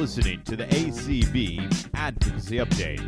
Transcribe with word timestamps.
listening 0.00 0.42
to 0.44 0.56
the 0.56 0.64
ACB 0.64 1.90
Advocacy 1.92 2.56
Update. 2.56 3.04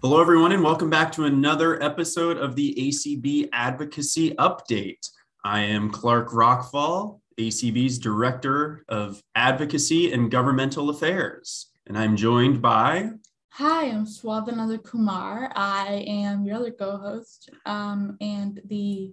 Hello, 0.00 0.20
everyone, 0.20 0.52
and 0.52 0.62
welcome 0.62 0.88
back 0.88 1.10
to 1.10 1.24
another 1.24 1.82
episode 1.82 2.36
of 2.36 2.54
the 2.54 2.76
ACB 2.78 3.48
Advocacy 3.52 4.36
Update. 4.36 5.04
I 5.44 5.62
am 5.62 5.90
Clark 5.90 6.28
Rachfal, 6.28 7.18
ACB's 7.40 7.98
Director 7.98 8.84
of 8.88 9.20
Advocacy 9.34 10.12
and 10.12 10.30
Governmental 10.30 10.90
Affairs, 10.90 11.72
and 11.88 11.98
I'm 11.98 12.14
joined 12.14 12.62
by. 12.62 13.10
Hi, 13.54 13.86
I'm 13.86 14.06
Swatha 14.06 14.50
Nandhakumar. 14.50 15.50
I 15.56 16.04
am 16.06 16.44
your 16.44 16.54
other 16.54 16.70
co 16.70 16.98
host 16.98 17.50
um, 17.66 18.16
and 18.20 18.60
the 18.66 19.12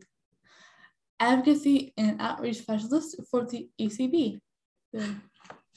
advocacy 1.19 1.91
and 1.97 2.21
outreach 2.21 2.57
specialist 2.57 3.19
for 3.31 3.45
the 3.45 3.67
ACB. 3.81 4.39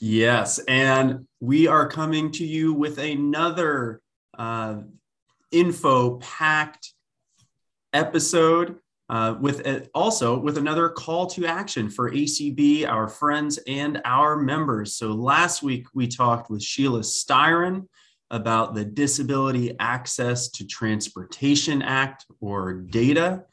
Yes, 0.00 0.60
and 0.68 1.26
we 1.40 1.66
are 1.66 1.88
coming 1.88 2.30
to 2.32 2.44
you 2.44 2.72
with 2.72 2.98
another 2.98 4.00
uh, 4.38 4.82
info 5.50 6.18
packed 6.18 6.92
episode. 7.92 8.76
Uh, 9.10 9.34
with 9.40 9.66
a, 9.66 9.88
also 9.94 10.38
with 10.38 10.58
another 10.58 10.90
call 10.90 11.26
to 11.26 11.46
action 11.46 11.88
for 11.88 12.10
ACB, 12.10 12.86
our 12.86 13.08
friends 13.08 13.58
and 13.66 14.02
our 14.04 14.36
members. 14.36 14.96
So 14.96 15.12
last 15.12 15.62
week 15.62 15.86
we 15.94 16.06
talked 16.06 16.50
with 16.50 16.62
Sheila 16.62 17.00
Styron 17.00 17.86
about 18.30 18.74
the 18.74 18.84
Disability 18.84 19.74
Access 19.80 20.50
to 20.50 20.66
Transportation 20.66 21.80
Act 21.80 22.26
or 22.40 22.74
DATA. 22.74 23.44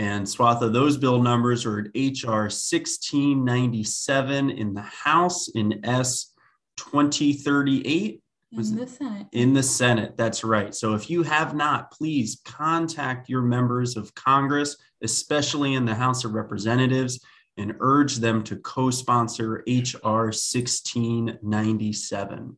And 0.00 0.26
Swatha, 0.26 0.72
those 0.72 0.96
bill 0.96 1.22
numbers 1.22 1.66
are 1.66 1.80
at 1.80 1.88
HR 1.94 2.48
1697 2.48 4.48
in 4.48 4.72
the 4.72 4.80
House 4.80 5.48
in 5.48 5.84
S 5.84 6.32
2038. 6.78 8.22
In 8.52 8.76
the 8.76 8.86
Senate. 8.86 9.26
In 9.32 9.52
the 9.52 9.62
Senate, 9.62 10.16
that's 10.16 10.42
right. 10.42 10.74
So 10.74 10.94
if 10.94 11.10
you 11.10 11.22
have 11.24 11.54
not, 11.54 11.90
please 11.90 12.40
contact 12.46 13.28
your 13.28 13.42
members 13.42 13.98
of 13.98 14.14
Congress, 14.14 14.74
especially 15.02 15.74
in 15.74 15.84
the 15.84 15.94
House 15.94 16.24
of 16.24 16.32
Representatives, 16.32 17.22
and 17.58 17.76
urge 17.80 18.16
them 18.16 18.42
to 18.44 18.56
co 18.56 18.88
sponsor 18.88 19.62
HR 19.68 20.32
1697. 20.32 22.56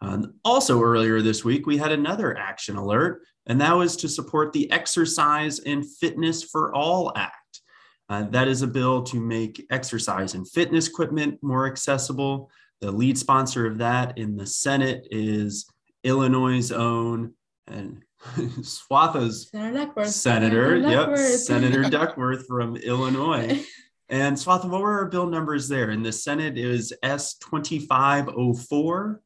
Um, 0.00 0.34
also, 0.44 0.82
earlier 0.82 1.20
this 1.20 1.44
week, 1.44 1.66
we 1.66 1.76
had 1.76 1.92
another 1.92 2.36
action 2.36 2.76
alert, 2.76 3.22
and 3.46 3.60
that 3.60 3.76
was 3.76 3.96
to 3.96 4.08
support 4.08 4.52
the 4.52 4.70
Exercise 4.70 5.60
and 5.60 5.86
Fitness 5.86 6.42
for 6.42 6.74
All 6.74 7.12
Act. 7.16 7.34
Uh, 8.08 8.24
that 8.30 8.48
is 8.48 8.62
a 8.62 8.66
bill 8.66 9.02
to 9.04 9.20
make 9.20 9.64
exercise 9.70 10.34
and 10.34 10.48
fitness 10.48 10.88
equipment 10.88 11.38
more 11.42 11.66
accessible. 11.66 12.50
The 12.80 12.90
lead 12.90 13.16
sponsor 13.16 13.66
of 13.66 13.78
that 13.78 14.18
in 14.18 14.36
the 14.36 14.46
Senate 14.46 15.06
is 15.12 15.70
Illinois' 16.02 16.72
own 16.72 17.34
and 17.68 18.02
Swatha's 18.62 19.48
Senator, 19.50 19.78
Duckworth. 19.78 20.08
Senator, 20.08 20.80
Senator 20.80 20.88
yep, 20.88 21.06
Duckworth. 21.06 21.40
Senator 21.40 21.82
Duckworth 21.90 22.46
from 22.48 22.76
Illinois. 22.76 23.64
And 24.08 24.36
Swatha, 24.36 24.68
what 24.68 24.80
were 24.80 24.98
our 24.98 25.06
bill 25.06 25.26
numbers 25.26 25.68
there? 25.68 25.90
In 25.90 26.02
the 26.02 26.10
Senate, 26.10 26.58
it 26.58 26.66
was 26.66 26.92
S2504 27.04 29.18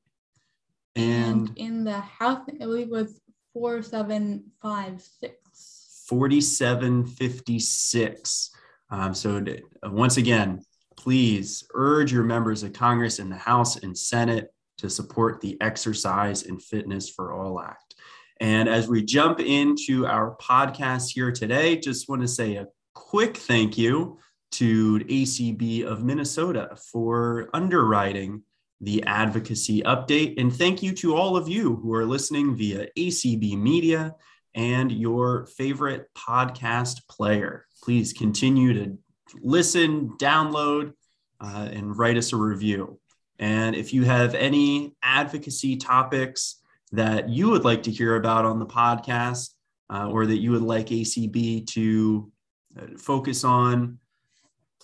and, 0.96 1.50
in 1.56 1.84
the 1.84 2.00
house, 2.00 2.48
I 2.48 2.52
believe 2.58 2.88
was 2.88 3.20
four 3.52 3.82
seven 3.82 4.50
five 4.62 5.00
six. 5.00 6.04
Forty-seven 6.06 7.06
fifty-six. 7.06 8.50
Um, 8.90 9.14
so 9.14 9.40
to, 9.40 9.62
uh, 9.84 9.90
once 9.90 10.18
again, 10.18 10.62
please 10.96 11.66
urge 11.74 12.12
your 12.12 12.24
members 12.24 12.62
of 12.62 12.72
Congress 12.72 13.18
in 13.18 13.28
the 13.28 13.36
House 13.36 13.76
and 13.76 13.96
Senate 13.96 14.52
to 14.78 14.90
support 14.90 15.40
the 15.40 15.56
Exercise 15.60 16.44
and 16.44 16.62
Fitness 16.62 17.08
for 17.10 17.32
All 17.32 17.60
Act. 17.60 17.94
And 18.40 18.68
as 18.68 18.88
we 18.88 19.02
jump 19.02 19.40
into 19.40 20.06
our 20.06 20.36
podcast 20.36 21.12
here 21.12 21.32
today, 21.32 21.76
just 21.76 22.08
want 22.08 22.22
to 22.22 22.28
say 22.28 22.56
a 22.56 22.66
quick 22.94 23.36
thank 23.36 23.78
you 23.78 24.18
to 24.52 24.98
ACB 24.98 25.84
of 25.84 26.04
Minnesota 26.04 26.76
for 26.92 27.48
underwriting 27.54 28.42
the 28.84 29.02
advocacy 29.04 29.82
update. 29.82 30.40
And 30.40 30.54
thank 30.54 30.82
you 30.82 30.92
to 30.96 31.16
all 31.16 31.36
of 31.36 31.48
you 31.48 31.76
who 31.76 31.94
are 31.94 32.04
listening 32.04 32.54
via 32.54 32.88
ACB 32.96 33.56
Media 33.58 34.14
and 34.54 34.92
your 34.92 35.46
favorite 35.46 36.08
podcast 36.14 37.06
player. 37.08 37.66
Please 37.82 38.12
continue 38.12 38.74
to 38.74 38.98
listen, 39.40 40.10
download, 40.18 40.92
uh, 41.40 41.68
and 41.72 41.96
write 41.96 42.16
us 42.16 42.32
a 42.32 42.36
review. 42.36 43.00
And 43.38 43.74
if 43.74 43.92
you 43.92 44.04
have 44.04 44.34
any 44.34 44.94
advocacy 45.02 45.76
topics 45.76 46.60
that 46.92 47.28
you 47.28 47.50
would 47.50 47.64
like 47.64 47.82
to 47.84 47.90
hear 47.90 48.16
about 48.16 48.44
on 48.44 48.58
the 48.58 48.66
podcast, 48.66 49.50
uh, 49.90 50.08
or 50.08 50.26
that 50.26 50.38
you 50.38 50.52
would 50.52 50.62
like 50.62 50.86
ACB 50.86 51.66
to 51.68 52.30
uh, 52.78 52.86
focus 52.96 53.44
on, 53.44 53.98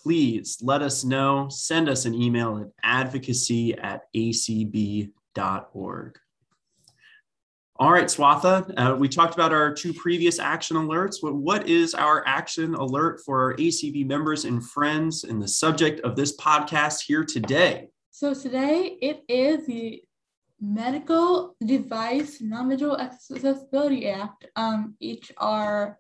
please 0.03 0.59
let 0.63 0.83
us 0.83 1.05
know. 1.05 1.49
Send 1.51 1.89
us 1.89 2.05
an 2.05 2.15
email 2.15 2.59
at 2.59 2.69
advocacy 2.83 3.75
at 3.79 4.03
acb.org. 4.15 5.13
All 7.77 7.91
right, 7.91 8.05
Swatha, 8.05 8.75
uh, 8.77 8.95
we 8.95 9.09
talked 9.09 9.33
about 9.33 9.55
our 9.55 9.73
two 9.73 9.95
previous 9.95 10.39
action 10.39 10.77
alerts. 10.77 11.17
What 11.23 11.67
is 11.67 11.95
our 11.95 12.23
action 12.27 12.75
alert 12.75 13.23
for 13.25 13.41
our 13.41 13.55
ACB 13.57 14.07
members 14.07 14.45
and 14.45 14.63
friends 14.63 15.25
and 15.25 15.41
the 15.41 15.49
subject 15.49 16.01
of 16.01 16.15
this 16.15 16.37
podcast 16.37 17.05
here 17.07 17.25
today? 17.25 17.89
So, 18.11 18.35
today 18.35 18.99
it 19.01 19.23
is 19.29 19.67
the 19.67 20.03
Medical 20.61 21.57
Device 21.65 22.43
Non-Visual 22.43 22.99
Accessibility 22.99 24.11
Act, 24.11 24.47
um, 24.57 24.95
HR 25.01 25.97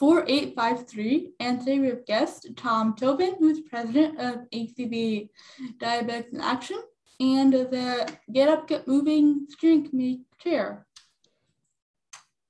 4853. 0.00 1.32
And 1.40 1.60
today 1.60 1.78
we 1.78 1.88
have 1.88 2.06
guest 2.06 2.48
Tom 2.56 2.96
Tobin, 2.96 3.36
who's 3.38 3.60
president 3.60 4.18
of 4.18 4.48
ACB 4.50 5.28
Diabetics 5.78 6.32
in 6.32 6.40
Action 6.40 6.82
and 7.20 7.52
the 7.52 8.10
Get 8.32 8.48
Up, 8.48 8.66
Get 8.66 8.88
Moving 8.88 9.46
Steering 9.50 9.86
Committee 9.86 10.22
chair. 10.38 10.86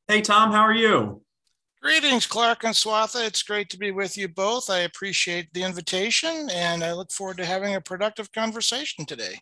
Hey, 0.06 0.20
Tom, 0.20 0.52
how 0.52 0.60
are 0.60 0.72
you? 0.72 1.22
Greetings, 1.82 2.24
Clark 2.24 2.62
and 2.62 2.74
Swatha. 2.74 3.26
It's 3.26 3.42
great 3.42 3.68
to 3.70 3.78
be 3.78 3.90
with 3.90 4.16
you 4.16 4.28
both. 4.28 4.70
I 4.70 4.80
appreciate 4.80 5.52
the 5.52 5.64
invitation 5.64 6.48
and 6.52 6.84
I 6.84 6.92
look 6.92 7.10
forward 7.10 7.38
to 7.38 7.44
having 7.44 7.74
a 7.74 7.80
productive 7.80 8.30
conversation 8.30 9.04
today. 9.04 9.40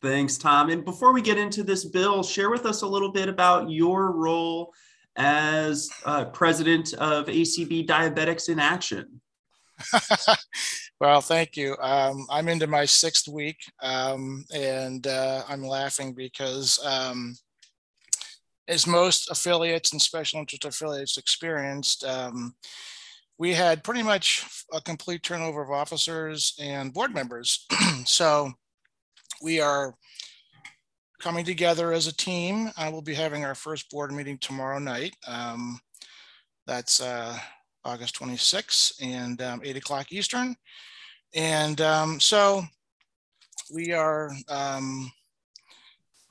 Thanks, 0.00 0.38
Tom. 0.38 0.70
And 0.70 0.84
before 0.84 1.12
we 1.12 1.22
get 1.22 1.38
into 1.38 1.64
this 1.64 1.84
bill, 1.84 2.22
share 2.22 2.50
with 2.50 2.66
us 2.66 2.82
a 2.82 2.86
little 2.86 3.10
bit 3.10 3.28
about 3.28 3.68
your 3.68 4.12
role 4.12 4.72
as 5.16 5.88
uh, 6.04 6.26
president 6.26 6.92
of 6.94 7.26
ACB 7.26 7.86
Diabetics 7.86 8.48
in 8.48 8.58
Action? 8.58 9.20
well, 11.00 11.20
thank 11.20 11.56
you. 11.56 11.76
Um, 11.80 12.26
I'm 12.30 12.48
into 12.48 12.66
my 12.66 12.84
sixth 12.84 13.28
week, 13.28 13.58
um, 13.82 14.44
and 14.54 15.06
uh, 15.06 15.42
I'm 15.48 15.62
laughing 15.62 16.12
because, 16.14 16.78
um, 16.84 17.36
as 18.68 18.86
most 18.86 19.30
affiliates 19.30 19.92
and 19.92 20.00
special 20.00 20.40
interest 20.40 20.64
affiliates 20.64 21.16
experienced, 21.16 22.04
um, 22.04 22.54
we 23.38 23.54
had 23.54 23.82
pretty 23.82 24.02
much 24.02 24.44
a 24.72 24.80
complete 24.80 25.22
turnover 25.22 25.62
of 25.62 25.70
officers 25.70 26.54
and 26.60 26.92
board 26.92 27.14
members. 27.14 27.66
so 28.04 28.52
we 29.42 29.60
are 29.60 29.94
coming 31.20 31.44
together 31.44 31.92
as 31.92 32.06
a 32.06 32.16
team. 32.16 32.70
I 32.76 32.88
will 32.88 33.02
be 33.02 33.14
having 33.14 33.44
our 33.44 33.54
first 33.54 33.90
board 33.90 34.12
meeting 34.12 34.38
tomorrow 34.38 34.78
night. 34.78 35.14
Um, 35.28 35.78
that's 36.66 37.00
uh, 37.00 37.36
August 37.84 38.18
26th 38.18 38.92
and 39.02 39.40
um, 39.42 39.60
8 39.62 39.76
o'clock 39.76 40.12
Eastern. 40.12 40.56
And 41.34 41.80
um, 41.80 42.18
so 42.18 42.62
we 43.72 43.92
are 43.92 44.32
um, 44.48 45.12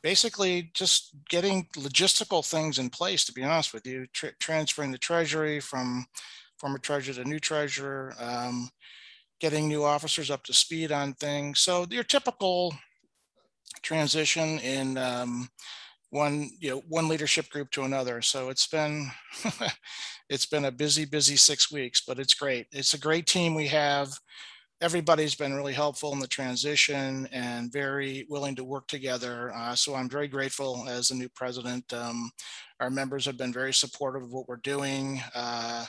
basically 0.01 0.71
just 0.73 1.15
getting 1.29 1.67
logistical 1.77 2.45
things 2.45 2.79
in 2.79 2.89
place, 2.89 3.23
to 3.25 3.33
be 3.33 3.43
honest 3.43 3.73
with 3.73 3.85
you, 3.85 4.07
tra 4.13 4.31
transferring 4.39 4.91
the 4.91 4.97
treasury 4.97 5.59
from 5.59 6.05
former 6.57 6.77
treasurer 6.77 7.15
to 7.15 7.29
new 7.29 7.39
treasurer, 7.39 8.13
um, 8.19 8.69
getting 9.39 9.67
new 9.67 9.83
officers 9.83 10.29
up 10.29 10.43
to 10.43 10.53
speed 10.53 10.91
on 10.91 11.13
things. 11.13 11.59
So 11.61 11.85
your 11.89 12.03
typical 12.03 12.73
transition 13.81 14.59
in 14.59 14.97
um, 14.97 15.49
one 16.11 16.49
you 16.59 16.71
know 16.71 16.83
one 16.87 17.07
leadership 17.07 17.49
group 17.49 17.71
to 17.71 17.83
another. 17.83 18.21
So 18.21 18.49
it's 18.49 18.67
been 18.67 19.09
it's 20.29 20.45
been 20.45 20.65
a 20.65 20.71
busy 20.71 21.05
busy 21.05 21.35
six 21.35 21.71
weeks 21.71 22.01
but 22.05 22.19
it's 22.19 22.33
great. 22.33 22.67
It's 22.71 22.93
a 22.93 22.99
great 22.99 23.27
team 23.27 23.53
we 23.53 23.67
have. 23.67 24.09
Everybody's 24.81 25.35
been 25.35 25.53
really 25.53 25.73
helpful 25.73 26.13
in 26.13 26.19
the 26.19 26.27
transition 26.27 27.27
and 27.33 27.71
very 27.71 28.25
willing 28.29 28.55
to 28.55 28.63
work 28.63 28.87
together. 28.87 29.51
Uh, 29.53 29.75
so 29.75 29.93
i'm 29.93 30.09
very 30.09 30.27
grateful 30.27 30.87
as 30.87 31.09
the 31.09 31.15
new 31.15 31.29
president. 31.29 31.91
Um, 31.93 32.31
our 32.79 32.89
members 32.89 33.25
have 33.25 33.37
been 33.37 33.51
very 33.51 33.73
supportive 33.73 34.23
of 34.23 34.31
what 34.31 34.47
we're 34.47 34.55
doing. 34.55 35.21
Uh, 35.35 35.85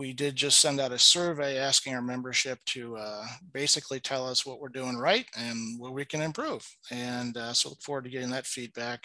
we 0.00 0.14
did 0.14 0.34
just 0.34 0.60
send 0.60 0.80
out 0.80 0.92
a 0.92 0.98
survey 0.98 1.58
asking 1.58 1.94
our 1.94 2.00
membership 2.00 2.58
to 2.64 2.96
uh, 2.96 3.22
basically 3.52 4.00
tell 4.00 4.26
us 4.26 4.46
what 4.46 4.58
we're 4.58 4.70
doing 4.70 4.96
right 4.96 5.26
and 5.36 5.78
where 5.78 5.92
we 5.92 6.06
can 6.06 6.22
improve. 6.22 6.66
And 6.90 7.36
uh, 7.36 7.52
so 7.52 7.68
look 7.68 7.82
forward 7.82 8.04
to 8.04 8.10
getting 8.10 8.30
that 8.30 8.46
feedback. 8.46 9.04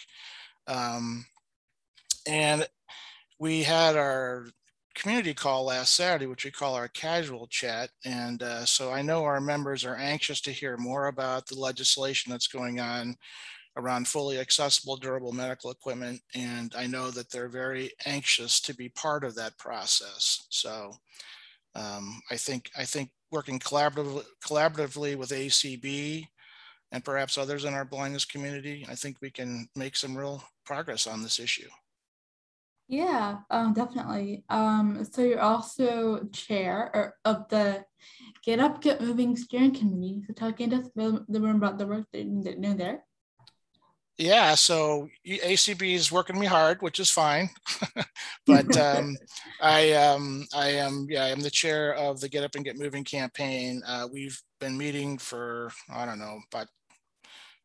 Um, 0.68 1.26
and 2.26 2.66
we 3.42 3.62
had 3.62 3.98
our 3.98 4.46
community 4.96 5.34
call 5.34 5.66
last 5.66 5.96
Saturday, 5.96 6.28
which 6.28 6.46
we 6.46 6.52
call 6.52 6.76
our 6.76 6.88
casual 6.88 7.48
chat. 7.48 7.90
And 8.06 8.42
uh, 8.42 8.64
so 8.64 8.94
I 8.94 9.02
know 9.02 9.26
our 9.26 9.42
members 9.42 9.84
are 9.84 9.98
anxious 9.98 10.40
to 10.44 10.52
hear 10.54 10.78
more 10.78 11.08
about 11.08 11.46
the 11.48 11.60
legislation 11.60 12.32
that's 12.32 12.48
going 12.48 12.80
on 12.80 13.18
around 13.77 14.07
fully 14.07 14.39
accessible 14.39 14.98
durable 14.98 15.31
medical 15.31 15.72
equipment. 15.72 16.22
And 16.33 16.74
I 16.77 16.88
know 16.88 17.12
that 17.12 17.30
they're 17.30 17.50
very 17.50 17.92
anxious 18.06 18.60
to 18.62 18.74
be 18.74 18.89
part 18.89 19.24
of 19.24 19.36
that 19.36 19.57
process. 19.57 20.48
So 20.50 20.94
um, 21.75 22.22
I 22.31 22.38
think 22.38 22.69
I 22.77 22.86
think 22.86 23.10
working 23.31 23.60
collaboratively, 23.60 24.24
collaboratively 24.45 25.18
with 25.18 25.30
ACB 25.30 26.25
and 26.92 27.04
perhaps 27.04 27.38
others 27.38 27.66
in 27.66 27.74
our 27.74 27.86
blindness 27.86 28.24
community, 28.24 28.86
I 28.89 28.95
think 28.95 29.18
we 29.22 29.30
can 29.30 29.68
make 29.75 29.95
some 29.95 30.18
real 30.18 30.44
progress 30.66 31.07
on 31.07 31.22
this 31.22 31.39
issue. 31.39 31.68
Yeah, 32.88 33.39
um, 33.50 33.74
definitely. 33.74 34.44
Um, 34.50 35.04
so 35.04 35.24
you're 35.24 35.42
also 35.42 36.25
chair 36.31 37.16
of 37.25 37.50
the 37.50 37.83
Get 38.44 38.60
Up, 38.60 38.81
Get 38.81 39.01
Moving 39.01 39.36
steering 39.36 39.74
committee. 39.74 40.22
So 40.27 40.33
talking 40.33 40.69
to 40.69 40.77
us 40.77 40.89
the 40.95 41.42
room 41.42 41.56
about 41.56 41.80
the 41.80 41.88
work 41.88 42.06
that 42.13 42.24
you're 42.24 42.54
doing 42.54 42.77
there. 42.77 43.04
Yeah, 44.18 44.56
so 44.56 45.10
ACB 45.28 45.94
is 45.94 46.12
working 46.12 46.40
me 46.40 46.46
hard, 46.46 46.82
which 46.82 47.00
is 47.00 47.12
fine. 47.12 47.50
but 48.46 48.78
um, 48.78 49.18
I 49.62 49.92
um, 49.94 50.46
I 50.54 50.70
am 50.70 51.08
yeah 51.10 51.26
I'm 51.26 51.42
the 51.42 51.50
chair 51.50 51.94
of 51.96 52.22
the 52.22 52.30
Get 52.30 52.44
Up 52.44 52.56
and 52.56 52.64
Get 52.64 52.78
Moving 52.78 53.04
campaign. 53.04 53.82
Uh, 53.86 54.08
we've 54.12 54.42
been 54.60 54.78
meeting 54.78 55.18
for 55.18 55.72
I 55.90 56.06
don't 56.06 56.20
know 56.20 56.40
about 56.52 56.68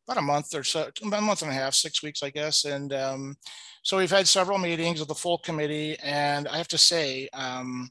about 0.07 0.17
a 0.19 0.21
month 0.21 0.53
or 0.53 0.63
so, 0.63 0.89
about 1.05 1.19
a 1.19 1.25
month 1.25 1.41
and 1.41 1.51
a 1.51 1.53
half, 1.53 1.73
six 1.73 2.03
weeks, 2.03 2.23
I 2.23 2.29
guess. 2.31 2.65
And 2.65 2.91
um, 2.91 3.37
so 3.83 3.97
we've 3.97 4.11
had 4.11 4.27
several 4.27 4.57
meetings 4.57 4.99
with 4.99 5.07
the 5.07 5.15
full 5.15 5.37
committee, 5.37 5.97
and 6.03 6.47
I 6.47 6.57
have 6.57 6.67
to 6.69 6.77
say 6.77 7.29
um, 7.33 7.89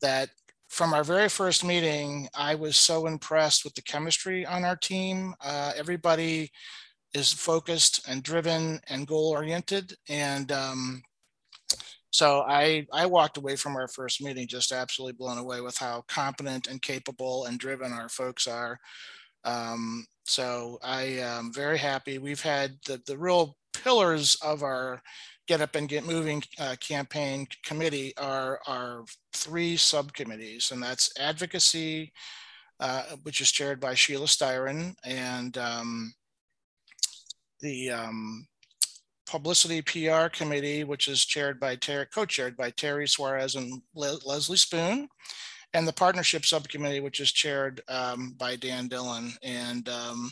that 0.00 0.30
from 0.68 0.94
our 0.94 1.04
very 1.04 1.28
first 1.28 1.64
meeting, 1.64 2.28
I 2.34 2.54
was 2.54 2.76
so 2.76 3.06
impressed 3.06 3.62
with 3.62 3.74
the 3.74 3.82
chemistry 3.82 4.46
on 4.46 4.64
our 4.64 4.76
team. 4.76 5.34
Uh, 5.40 5.72
everybody 5.76 6.50
is 7.14 7.32
focused 7.32 8.06
and 8.08 8.22
driven 8.22 8.80
and 8.88 9.06
goal 9.06 9.30
oriented. 9.30 9.94
And 10.08 10.50
um, 10.52 11.02
so 12.10 12.44
I, 12.46 12.86
I 12.92 13.06
walked 13.06 13.38
away 13.38 13.56
from 13.56 13.76
our 13.76 13.88
first 13.88 14.22
meeting 14.22 14.46
just 14.46 14.72
absolutely 14.72 15.14
blown 15.14 15.38
away 15.38 15.60
with 15.60 15.78
how 15.78 16.04
competent 16.08 16.66
and 16.66 16.82
capable 16.82 17.46
and 17.46 17.58
driven 17.58 17.92
our 17.92 18.08
folks 18.08 18.46
are. 18.46 18.78
Um, 19.44 20.06
so 20.24 20.78
I 20.82 21.02
am 21.02 21.52
very 21.52 21.78
happy. 21.78 22.18
We've 22.18 22.40
had 22.40 22.76
the, 22.86 23.00
the 23.06 23.18
real 23.18 23.56
pillars 23.72 24.36
of 24.42 24.62
our 24.62 25.02
Get 25.46 25.60
Up 25.60 25.74
and 25.74 25.88
Get 25.88 26.06
Moving 26.06 26.42
uh, 26.58 26.76
campaign 26.80 27.46
committee 27.62 28.14
are 28.16 28.60
our 28.66 29.04
three 29.34 29.76
subcommittees, 29.76 30.70
and 30.70 30.82
that's 30.82 31.12
advocacy, 31.18 32.12
uh, 32.80 33.02
which 33.24 33.42
is 33.42 33.52
chaired 33.52 33.78
by 33.78 33.94
Sheila 33.94 34.26
Styron, 34.26 34.94
and 35.04 35.58
um, 35.58 36.14
the 37.64 37.90
um, 37.90 38.46
publicity 39.26 39.80
PR 39.80 40.28
committee, 40.28 40.84
which 40.84 41.08
is 41.08 41.24
chaired 41.24 41.58
by 41.58 41.74
Ter- 41.74 42.06
co-chaired 42.14 42.56
by 42.56 42.70
Terry 42.70 43.08
Suarez 43.08 43.54
and 43.54 43.80
Le- 43.94 44.18
Leslie 44.26 44.58
Spoon, 44.58 45.08
and 45.72 45.88
the 45.88 45.92
partnership 45.92 46.44
subcommittee, 46.44 47.00
which 47.00 47.20
is 47.20 47.32
chaired 47.32 47.80
um, 47.88 48.34
by 48.38 48.54
Dan 48.54 48.86
Dillon. 48.86 49.32
And 49.42 49.88
um, 49.88 50.30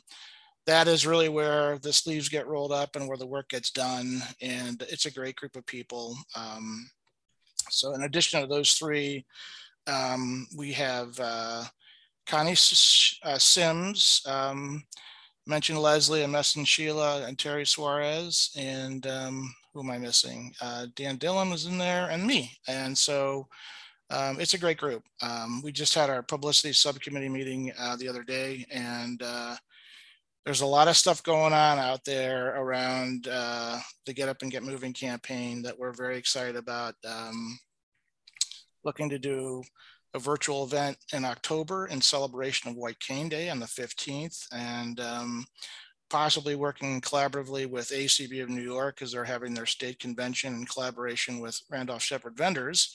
that 0.67 0.87
is 0.89 1.07
really 1.07 1.31
where 1.31 1.79
the 1.79 1.93
sleeves 1.93 2.29
get 2.29 2.47
rolled 2.47 2.71
up 2.71 2.97
and 2.97 3.09
where 3.09 3.17
the 3.17 3.27
work 3.27 3.49
gets 3.49 3.71
done. 3.71 4.21
And 4.43 4.83
it's 4.91 5.07
a 5.07 5.11
great 5.11 5.37
group 5.37 5.57
of 5.57 5.67
people. 5.67 6.15
Um, 6.37 6.89
so 7.71 7.95
in 7.95 8.03
addition 8.03 8.43
to 8.43 8.47
those 8.47 8.75
three, 8.75 9.25
um, 9.87 10.47
we 10.57 10.71
have 10.73 11.19
uh, 11.19 11.65
Connie 12.27 12.57
uh, 13.25 13.39
Sims, 13.39 14.21
um, 14.27 14.85
mentioned 15.47 15.79
Leslie, 15.79 16.23
and 16.23 16.33
mentioned 16.33 16.69
Sheila 16.69 17.27
and 17.27 17.39
Terry 17.39 17.67
Suarez, 17.67 18.51
and 18.57 19.07
um, 19.07 19.55
who 19.73 19.81
am 19.81 19.91
I 19.91 19.99
missing? 19.99 20.53
Uh, 20.61 20.87
Dan 20.95 21.17
Dillon 21.17 21.51
was 21.51 21.67
in 21.67 21.79
there, 21.79 22.09
and 22.11 22.27
me. 22.27 22.53
And 22.69 22.97
so 22.97 23.49
um, 24.11 24.39
it's 24.41 24.55
a 24.55 24.59
great 24.59 24.79
group. 24.79 25.03
Um, 25.23 25.63
we 25.63 25.73
just 25.73 25.95
had 25.95 26.11
our 26.11 26.23
publicity 26.23 26.73
subcommittee 26.73 27.29
meeting 27.29 27.73
uh, 27.79 27.97
the 27.97 28.09
other 28.09 28.23
day, 28.23 28.67
and 28.71 29.23
uh, 29.23 29.57
there's 30.45 30.61
a 30.61 30.67
lot 30.67 30.89
of 30.89 30.97
stuff 30.97 31.23
going 31.23 31.53
on 31.53 31.79
out 31.79 32.05
there 32.05 32.61
around 32.61 33.29
uh, 33.31 33.79
the 34.07 34.13
Get 34.13 34.29
Up 34.29 34.43
and 34.43 34.51
Get 34.51 34.63
Moving 34.63 34.93
campaign 34.93 35.63
that 35.63 35.79
we're 35.79 35.93
very 35.93 36.19
excited 36.19 36.57
about. 36.57 36.95
Um, 37.09 37.59
looking 38.85 39.09
to 39.09 39.19
do 39.19 39.63
a 40.15 40.19
virtual 40.19 40.65
event 40.65 40.97
in 41.13 41.25
October 41.25 41.87
in 41.87 42.01
celebration 42.01 42.71
of 42.71 42.77
White 42.77 43.01
Cane 43.01 43.29
Day 43.29 43.49
on 43.49 43.59
the 43.59 43.67
15th, 43.67 44.47
and 44.53 45.01
um, 45.01 45.45
possibly 46.11 46.55
working 46.55 47.01
collaboratively 47.01 47.67
with 47.67 47.89
ACB 47.89 48.43
of 48.43 48.51
New 48.51 48.63
York 48.63 49.01
as 49.01 49.13
they're 49.13 49.25
having 49.25 49.55
their 49.55 49.67
state 49.67 49.99
convention 49.99 50.55
in 50.55 50.67
collaboration 50.67 51.41
with 51.41 51.59
Randolph 51.71 52.03
Sheppard 52.03 52.37
vendors. 52.37 52.95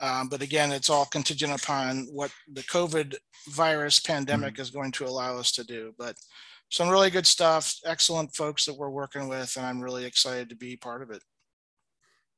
Um, 0.00 0.28
but 0.28 0.42
again, 0.42 0.72
it's 0.72 0.90
all 0.90 1.04
contingent 1.04 1.62
upon 1.62 2.08
what 2.10 2.32
the 2.52 2.62
COVID 2.62 3.14
virus 3.50 4.00
pandemic 4.00 4.54
mm-hmm. 4.54 4.62
is 4.62 4.70
going 4.70 4.92
to 4.92 5.04
allow 5.04 5.36
us 5.36 5.52
to 5.52 5.64
do. 5.64 5.92
But 5.98 6.16
some 6.70 6.88
really 6.88 7.10
good 7.10 7.26
stuff, 7.26 7.76
excellent 7.84 8.34
folks 8.34 8.64
that 8.64 8.76
we're 8.76 8.90
working 8.90 9.28
with, 9.28 9.56
and 9.56 9.64
I'm 9.66 9.80
really 9.80 10.04
excited 10.04 10.48
to 10.48 10.56
be 10.56 10.76
part 10.76 11.02
of 11.02 11.10
it. 11.10 11.22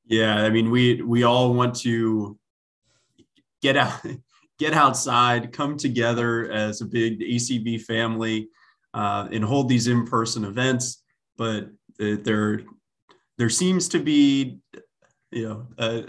Yeah, 0.04 0.36
I 0.42 0.50
mean, 0.50 0.70
we 0.70 1.02
we 1.02 1.22
all 1.22 1.54
want 1.54 1.74
to 1.76 2.38
get 3.66 3.76
out, 3.76 4.00
get 4.58 4.72
outside, 4.72 5.52
come 5.52 5.76
together 5.76 6.50
as 6.50 6.80
a 6.80 6.86
big 6.86 7.20
ACB 7.20 7.82
family, 7.82 8.48
uh, 8.94 9.28
and 9.30 9.44
hold 9.44 9.68
these 9.68 9.88
in-person 9.88 10.44
events. 10.44 11.02
But 11.36 11.70
there, 11.98 12.62
there 13.38 13.50
seems 13.50 13.88
to 13.88 13.98
be, 13.98 14.58
you 15.30 15.48
know, 15.48 15.66
uh, 15.78 16.02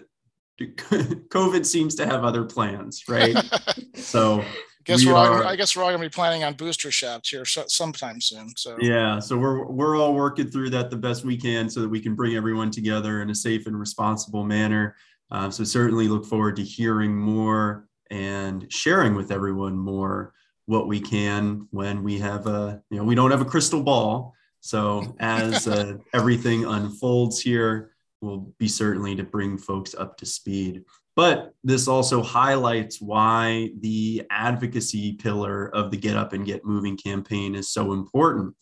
COVID 0.59 1.65
seems 1.65 1.95
to 1.95 2.05
have 2.05 2.23
other 2.23 2.43
plans, 2.43 3.03
right? 3.07 3.35
so 3.95 4.43
guess 4.87 5.05
we 5.05 5.11
are, 5.11 5.43
I 5.43 5.55
guess 5.55 5.75
we're 5.75 5.83
all 5.83 5.91
gonna 5.91 6.01
be 6.01 6.09
planning 6.09 6.43
on 6.43 6.53
booster 6.53 6.91
shots 6.91 7.29
here 7.29 7.45
sometime 7.45 8.21
soon. 8.21 8.55
So 8.55 8.77
yeah, 8.79 9.19
so 9.19 9.37
we're 9.37 9.65
we're 9.65 9.97
all 9.97 10.13
working 10.13 10.49
through 10.49 10.71
that 10.71 10.89
the 10.89 10.95
best 10.95 11.25
we 11.25 11.37
can 11.37 11.69
so 11.69 11.81
that 11.81 11.89
we 11.89 11.99
can 11.99 12.15
bring 12.15 12.35
everyone 12.35 12.71
together 12.71 13.21
in 13.21 13.29
a 13.29 13.35
safe 13.35 13.67
and 13.67 13.77
responsible 13.77 14.45
manner. 14.45 14.95
Uh, 15.29 15.49
so 15.49 15.63
certainly 15.63 16.07
look 16.07 16.25
forward 16.25 16.55
to 16.55 16.63
hearing 16.63 17.15
more 17.15 17.87
and 18.09 18.71
sharing 18.71 19.15
with 19.15 19.31
everyone 19.31 19.77
more 19.77 20.33
what 20.65 20.87
we 20.87 20.99
can 20.99 21.67
when 21.71 22.03
we 22.03 22.19
have 22.19 22.47
a 22.47 22.81
you 22.89 22.97
know 22.97 23.03
we 23.03 23.15
don't 23.15 23.31
have 23.31 23.41
a 23.41 23.45
crystal 23.45 23.83
ball. 23.83 24.33
So 24.61 25.15
as 25.19 25.67
uh, 25.67 25.97
everything 26.13 26.65
unfolds 26.65 27.41
here, 27.41 27.95
we'll 28.21 28.53
be 28.57 28.67
certainly 28.67 29.15
to 29.15 29.23
bring 29.23 29.57
folks 29.57 29.95
up 29.95 30.17
to 30.17 30.25
speed. 30.25 30.83
But 31.15 31.53
this 31.63 31.87
also 31.87 32.21
highlights 32.21 33.01
why 33.01 33.71
the 33.79 34.23
advocacy 34.29 35.13
pillar 35.13 35.73
of 35.73 35.89
the 35.89 35.97
Get 35.97 36.15
Up 36.15 36.33
and 36.33 36.45
Get 36.45 36.63
Moving 36.63 36.95
campaign 36.95 37.55
is 37.55 37.69
so 37.69 37.93
important. 37.93 38.55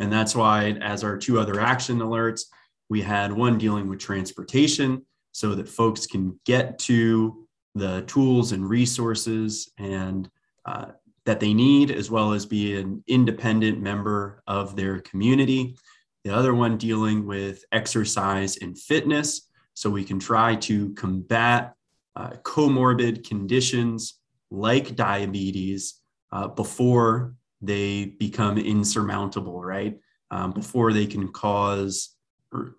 And 0.00 0.12
that's 0.12 0.34
why, 0.34 0.70
as 0.80 1.04
our 1.04 1.16
two 1.16 1.38
other 1.38 1.60
action 1.60 1.98
alerts, 1.98 2.42
we 2.88 3.00
had 3.02 3.32
one 3.32 3.58
dealing 3.58 3.88
with 3.88 4.00
transportation 4.00 5.06
so 5.32 5.54
that 5.54 5.68
folks 5.68 6.06
can 6.06 6.38
get 6.44 6.78
to 6.78 7.46
the 7.74 8.02
tools 8.02 8.52
and 8.52 8.68
resources 8.68 9.70
and 9.78 10.28
uh, 10.64 10.86
that 11.24 11.40
they 11.40 11.54
need, 11.54 11.90
as 11.90 12.10
well 12.10 12.32
as 12.32 12.46
be 12.46 12.76
an 12.76 13.02
independent 13.06 13.80
member 13.80 14.42
of 14.46 14.76
their 14.76 15.00
community. 15.00 15.76
The 16.24 16.34
other 16.34 16.54
one 16.54 16.76
dealing 16.76 17.26
with 17.26 17.64
exercise 17.72 18.56
and 18.58 18.78
fitness, 18.78 19.48
so 19.74 19.88
we 19.88 20.04
can 20.04 20.18
try 20.18 20.56
to 20.56 20.92
combat 20.94 21.74
uh, 22.16 22.30
comorbid 22.42 23.26
conditions 23.26 24.18
like 24.50 24.96
diabetes 24.96 26.00
uh, 26.32 26.48
before 26.48 27.34
they 27.62 28.06
become 28.06 28.58
insurmountable, 28.58 29.62
right? 29.62 29.98
Um, 30.30 30.52
before 30.52 30.92
they 30.92 31.06
can 31.06 31.28
cause 31.28 32.16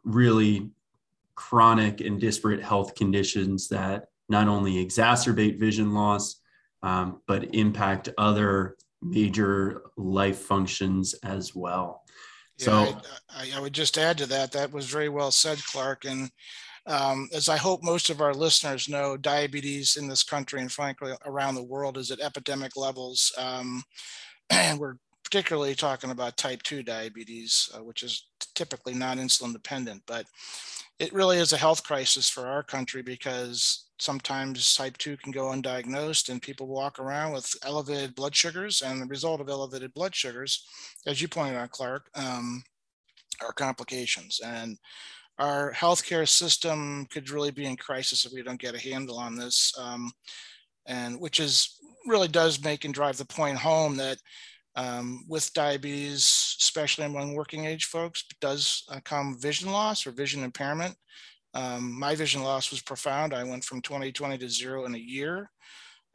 really 0.03 0.71
chronic 1.41 2.01
and 2.01 2.21
disparate 2.21 2.61
health 2.61 2.93
conditions 2.93 3.67
that 3.69 4.05
not 4.29 4.47
only 4.47 4.85
exacerbate 4.85 5.59
vision 5.59 5.93
loss, 5.93 6.35
um, 6.83 7.21
but 7.27 7.55
impact 7.55 8.09
other 8.17 8.77
major 9.01 9.81
life 9.97 10.37
functions 10.37 11.15
as 11.23 11.55
well. 11.55 12.03
Yeah, 12.57 12.65
so 12.65 13.01
I, 13.29 13.51
I, 13.55 13.59
would 13.59 13.73
just 13.73 13.97
add 13.97 14.19
to 14.19 14.27
that. 14.27 14.51
That 14.51 14.71
was 14.71 14.85
very 14.85 15.09
well 15.09 15.31
said, 15.31 15.57
Clark. 15.65 16.05
And 16.05 16.29
Um, 16.85 17.29
as 17.33 17.49
I 17.49 17.57
hope 17.57 17.83
most 17.83 18.09
of 18.09 18.21
our 18.21 18.33
listeners 18.33 18.87
know, 18.87 19.17
diabetes 19.17 19.97
in 19.97 20.07
this 20.07 20.23
country 20.23 20.61
and 20.61 20.71
frankly 20.71 21.13
around 21.25 21.55
the 21.55 21.71
world 21.73 21.97
is 21.97 22.11
at 22.11 22.19
epidemic 22.19 22.75
levels. 22.75 23.31
Um, 23.37 23.83
and 24.49 24.79
we're 24.81 24.97
particularly 25.31 25.73
talking 25.73 26.11
about 26.11 26.35
type 26.35 26.61
2 26.63 26.83
diabetes, 26.83 27.69
uh, 27.73 27.81
which 27.81 28.03
is 28.03 28.27
typically 28.53 28.93
non 28.93 29.17
insulin 29.17 29.53
dependent. 29.53 30.03
But 30.05 30.25
it 30.99 31.13
really 31.13 31.37
is 31.37 31.53
a 31.53 31.57
health 31.57 31.83
crisis 31.83 32.29
for 32.29 32.47
our 32.47 32.63
country 32.63 33.01
because 33.01 33.85
sometimes 33.97 34.75
type 34.75 34.97
2 34.97 35.15
can 35.17 35.31
go 35.31 35.45
undiagnosed 35.45 36.27
and 36.27 36.41
people 36.41 36.67
walk 36.67 36.99
around 36.99 37.31
with 37.31 37.49
elevated 37.65 38.13
blood 38.13 38.35
sugars. 38.35 38.81
And 38.81 39.01
the 39.01 39.05
result 39.05 39.39
of 39.39 39.47
elevated 39.47 39.93
blood 39.93 40.13
sugars, 40.13 40.65
as 41.07 41.21
you 41.21 41.29
pointed 41.29 41.55
out, 41.55 41.71
Clark, 41.71 42.09
um, 42.15 42.61
are 43.41 43.53
complications. 43.53 44.41
And 44.43 44.77
our 45.39 45.71
healthcare 45.71 46.27
system 46.27 47.07
could 47.09 47.29
really 47.29 47.51
be 47.51 47.65
in 47.65 47.77
crisis 47.77 48.25
if 48.25 48.33
we 48.33 48.43
don't 48.43 48.59
get 48.59 48.75
a 48.75 48.89
handle 48.89 49.17
on 49.17 49.37
this. 49.37 49.73
Um, 49.79 50.11
and 50.87 51.21
which 51.21 51.39
is 51.39 51.77
really 52.05 52.27
does 52.27 52.63
make 52.63 52.83
and 52.83 52.93
drive 52.93 53.17
the 53.17 53.25
point 53.25 53.57
home 53.57 53.95
that 53.95 54.17
um, 54.75 55.25
with 55.27 55.53
diabetes, 55.53 56.55
especially 56.59 57.05
among 57.05 57.33
working 57.33 57.65
age 57.65 57.85
folks, 57.85 58.23
does 58.39 58.83
uh, 58.89 58.99
come 59.03 59.37
vision 59.39 59.71
loss 59.71 60.07
or 60.07 60.11
vision 60.11 60.43
impairment. 60.43 60.95
Um, 61.53 61.99
my 61.99 62.15
vision 62.15 62.43
loss 62.43 62.71
was 62.71 62.81
profound. 62.81 63.33
I 63.33 63.43
went 63.43 63.63
from 63.63 63.81
2020 63.81 64.37
to 64.37 64.49
zero 64.49 64.85
in 64.85 64.95
a 64.95 64.99
year. 64.99 65.49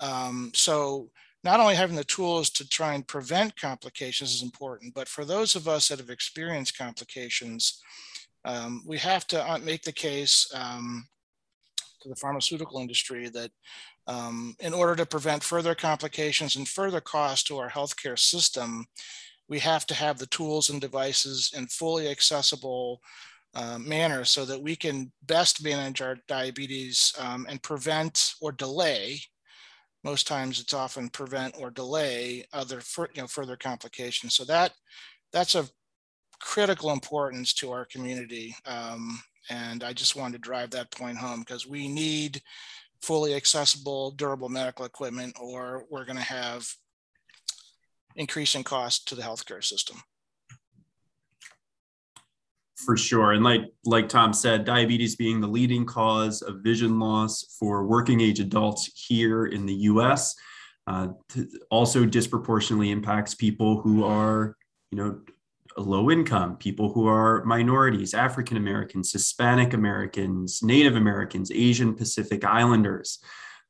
Um, 0.00 0.50
so 0.54 1.10
not 1.44 1.60
only 1.60 1.74
having 1.74 1.96
the 1.96 2.04
tools 2.04 2.50
to 2.50 2.68
try 2.68 2.94
and 2.94 3.06
prevent 3.06 3.60
complications 3.60 4.34
is 4.34 4.42
important, 4.42 4.94
but 4.94 5.08
for 5.08 5.24
those 5.24 5.54
of 5.54 5.68
us 5.68 5.88
that 5.88 5.98
have 5.98 6.10
experienced 6.10 6.78
complications, 6.78 7.80
um, 8.44 8.82
we 8.86 8.98
have 8.98 9.26
to 9.28 9.50
uh, 9.50 9.58
make 9.58 9.82
the 9.82 9.92
case 9.92 10.50
um, 10.54 11.06
to 12.00 12.08
the 12.08 12.16
pharmaceutical 12.16 12.80
industry 12.80 13.28
that 13.28 13.50
um, 14.06 14.54
in 14.60 14.72
order 14.72 14.94
to 14.96 15.06
prevent 15.06 15.42
further 15.42 15.74
complications 15.74 16.56
and 16.56 16.68
further 16.68 17.00
costs 17.00 17.44
to 17.48 17.58
our 17.58 17.70
healthcare 17.70 18.18
system, 18.18 18.86
we 19.48 19.58
have 19.60 19.86
to 19.86 19.94
have 19.94 20.18
the 20.18 20.26
tools 20.26 20.70
and 20.70 20.80
devices 20.80 21.52
in 21.56 21.66
fully 21.66 22.08
accessible 22.08 23.00
uh, 23.54 23.78
manner 23.78 24.24
so 24.24 24.44
that 24.44 24.60
we 24.60 24.76
can 24.76 25.10
best 25.24 25.64
manage 25.64 26.02
our 26.02 26.18
diabetes 26.28 27.12
um, 27.18 27.46
and 27.48 27.62
prevent 27.62 28.34
or 28.40 28.52
delay. 28.52 29.20
Most 30.04 30.26
times, 30.26 30.60
it's 30.60 30.74
often 30.74 31.08
prevent 31.08 31.56
or 31.58 31.70
delay 31.70 32.44
other 32.52 32.80
you 33.14 33.22
know, 33.22 33.26
further 33.26 33.56
complications. 33.56 34.34
So 34.34 34.44
that 34.44 34.72
that's 35.32 35.54
of 35.54 35.72
critical 36.40 36.90
importance 36.92 37.54
to 37.54 37.72
our 37.72 37.86
community. 37.86 38.54
Um, 38.66 39.18
and 39.48 39.82
I 39.82 39.92
just 39.92 40.16
wanted 40.16 40.34
to 40.34 40.48
drive 40.48 40.70
that 40.70 40.90
point 40.90 41.16
home 41.16 41.40
because 41.40 41.66
we 41.66 41.88
need 41.88 42.42
fully 43.02 43.34
accessible, 43.34 44.10
durable 44.12 44.48
medical 44.48 44.84
equipment, 44.84 45.36
or 45.40 45.84
we're 45.90 46.04
going 46.04 46.16
to 46.16 46.22
have 46.22 46.68
increasing 48.16 48.64
costs 48.64 49.04
to 49.04 49.14
the 49.14 49.22
healthcare 49.22 49.62
system. 49.62 49.96
For 52.84 52.96
sure, 52.96 53.32
and 53.32 53.42
like 53.42 53.62
like 53.86 54.08
Tom 54.08 54.34
said, 54.34 54.66
diabetes 54.66 55.16
being 55.16 55.40
the 55.40 55.46
leading 55.46 55.86
cause 55.86 56.42
of 56.42 56.56
vision 56.62 56.98
loss 56.98 57.56
for 57.58 57.86
working 57.86 58.20
age 58.20 58.38
adults 58.38 58.90
here 59.08 59.46
in 59.46 59.64
the 59.64 59.74
U.S. 59.74 60.34
Uh, 60.86 61.08
also 61.70 62.04
disproportionately 62.04 62.90
impacts 62.90 63.34
people 63.34 63.80
who 63.80 64.04
are, 64.04 64.54
you 64.90 64.98
know, 64.98 65.20
low 65.78 66.10
income, 66.10 66.56
people 66.56 66.92
who 66.92 67.06
are 67.06 67.44
minorities, 67.44 68.14
African 68.14 68.56
Americans, 68.56 69.12
Hispanic 69.12 69.74
Americans, 69.74 70.62
Native 70.62 70.96
Americans, 70.96 71.50
Asian 71.52 71.94
Pacific 71.94 72.44
Islanders. 72.44 73.18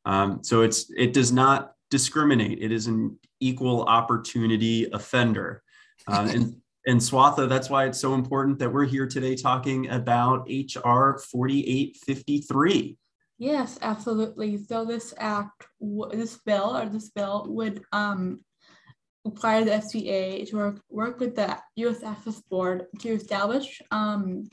Um, 0.05 0.43
so 0.43 0.63
it's 0.63 0.91
it 0.97 1.13
does 1.13 1.33
not 1.33 1.73
discriminate. 1.91 2.59
It 2.61 2.73
is 2.73 2.87
an 2.87 3.19
equal 3.41 3.83
opportunity 3.85 4.89
offender. 4.93 5.63
Uh, 6.07 6.29
and 6.35 6.57
and 6.87 7.01
Swatha, 7.01 7.49
that's 7.49 7.69
why 7.69 7.87
it's 7.87 8.01
so 8.01 8.15
important 8.15 8.61
that 8.61 8.73
we're 8.73 8.85
here 8.85 9.09
today 9.09 9.35
talking 9.35 9.91
about 9.91 10.49
HR 10.49 11.19
4853. 11.19 12.97
Yes, 13.39 13.79
absolutely. 13.83 14.57
So 14.57 14.85
this 14.85 15.13
act, 15.19 15.67
this 16.13 16.39
bill 16.39 16.77
or 16.77 16.89
this 16.89 17.11
bill 17.11 17.47
would 17.49 17.83
um, 17.93 18.41
require 19.27 19.65
the 19.65 19.73
FDA 19.73 20.49
to 20.49 20.57
work, 20.57 20.81
work 20.89 21.21
with 21.21 21.35
the 21.37 21.59
U.S. 21.77 22.03
Access 22.03 22.41
Board 22.43 22.87
to 23.01 23.09
establish 23.11 23.83
um, 23.91 24.49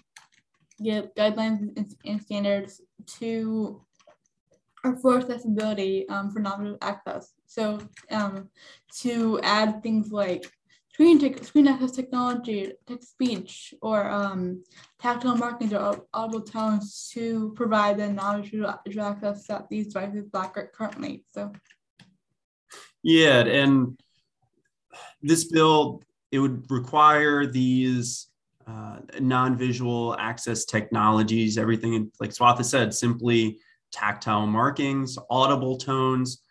guidelines 0.81 1.59
and, 1.77 1.95
and, 2.05 2.21
standards 2.21 2.81
to 3.19 3.81
for 5.01 5.17
accessibility 5.17 6.07
um, 6.09 6.29
for 6.31 6.39
non 6.39 6.77
access. 6.81 7.33
So 7.45 7.79
um, 8.11 8.49
to 9.01 9.39
add 9.41 9.81
things 9.81 10.11
like 10.11 10.45
screen 10.93 11.19
te- 11.19 11.43
screen 11.43 11.67
access 11.67 11.91
technology, 11.91 12.73
text 12.87 13.11
speech, 13.11 13.73
or 13.81 14.09
um, 14.09 14.63
tactile 14.99 15.37
markings 15.37 15.73
or 15.73 16.05
audible 16.13 16.41
tones 16.41 17.09
to 17.13 17.53
provide 17.55 17.97
the 17.97 18.07
non-visual 18.07 18.69
access 18.99 19.47
that 19.47 19.69
these 19.69 19.93
devices 19.93 20.29
lack 20.33 20.55
currently. 20.73 21.23
So. 21.33 21.51
Yeah, 23.03 23.41
and 23.41 23.99
this 25.23 25.45
bill 25.45 26.01
it 26.31 26.39
would 26.39 26.69
require 26.69 27.45
these 27.45 28.27
uh, 28.67 28.97
non-visual 29.19 30.15
access 30.19 30.65
technologies, 30.65 31.57
everything 31.57 32.11
like 32.19 32.31
Swatha 32.31 32.65
said, 32.65 32.93
simply 32.93 33.59
tactile 33.91 34.47
markings, 34.47 35.17
audible 35.29 35.77
tones, 35.77 36.41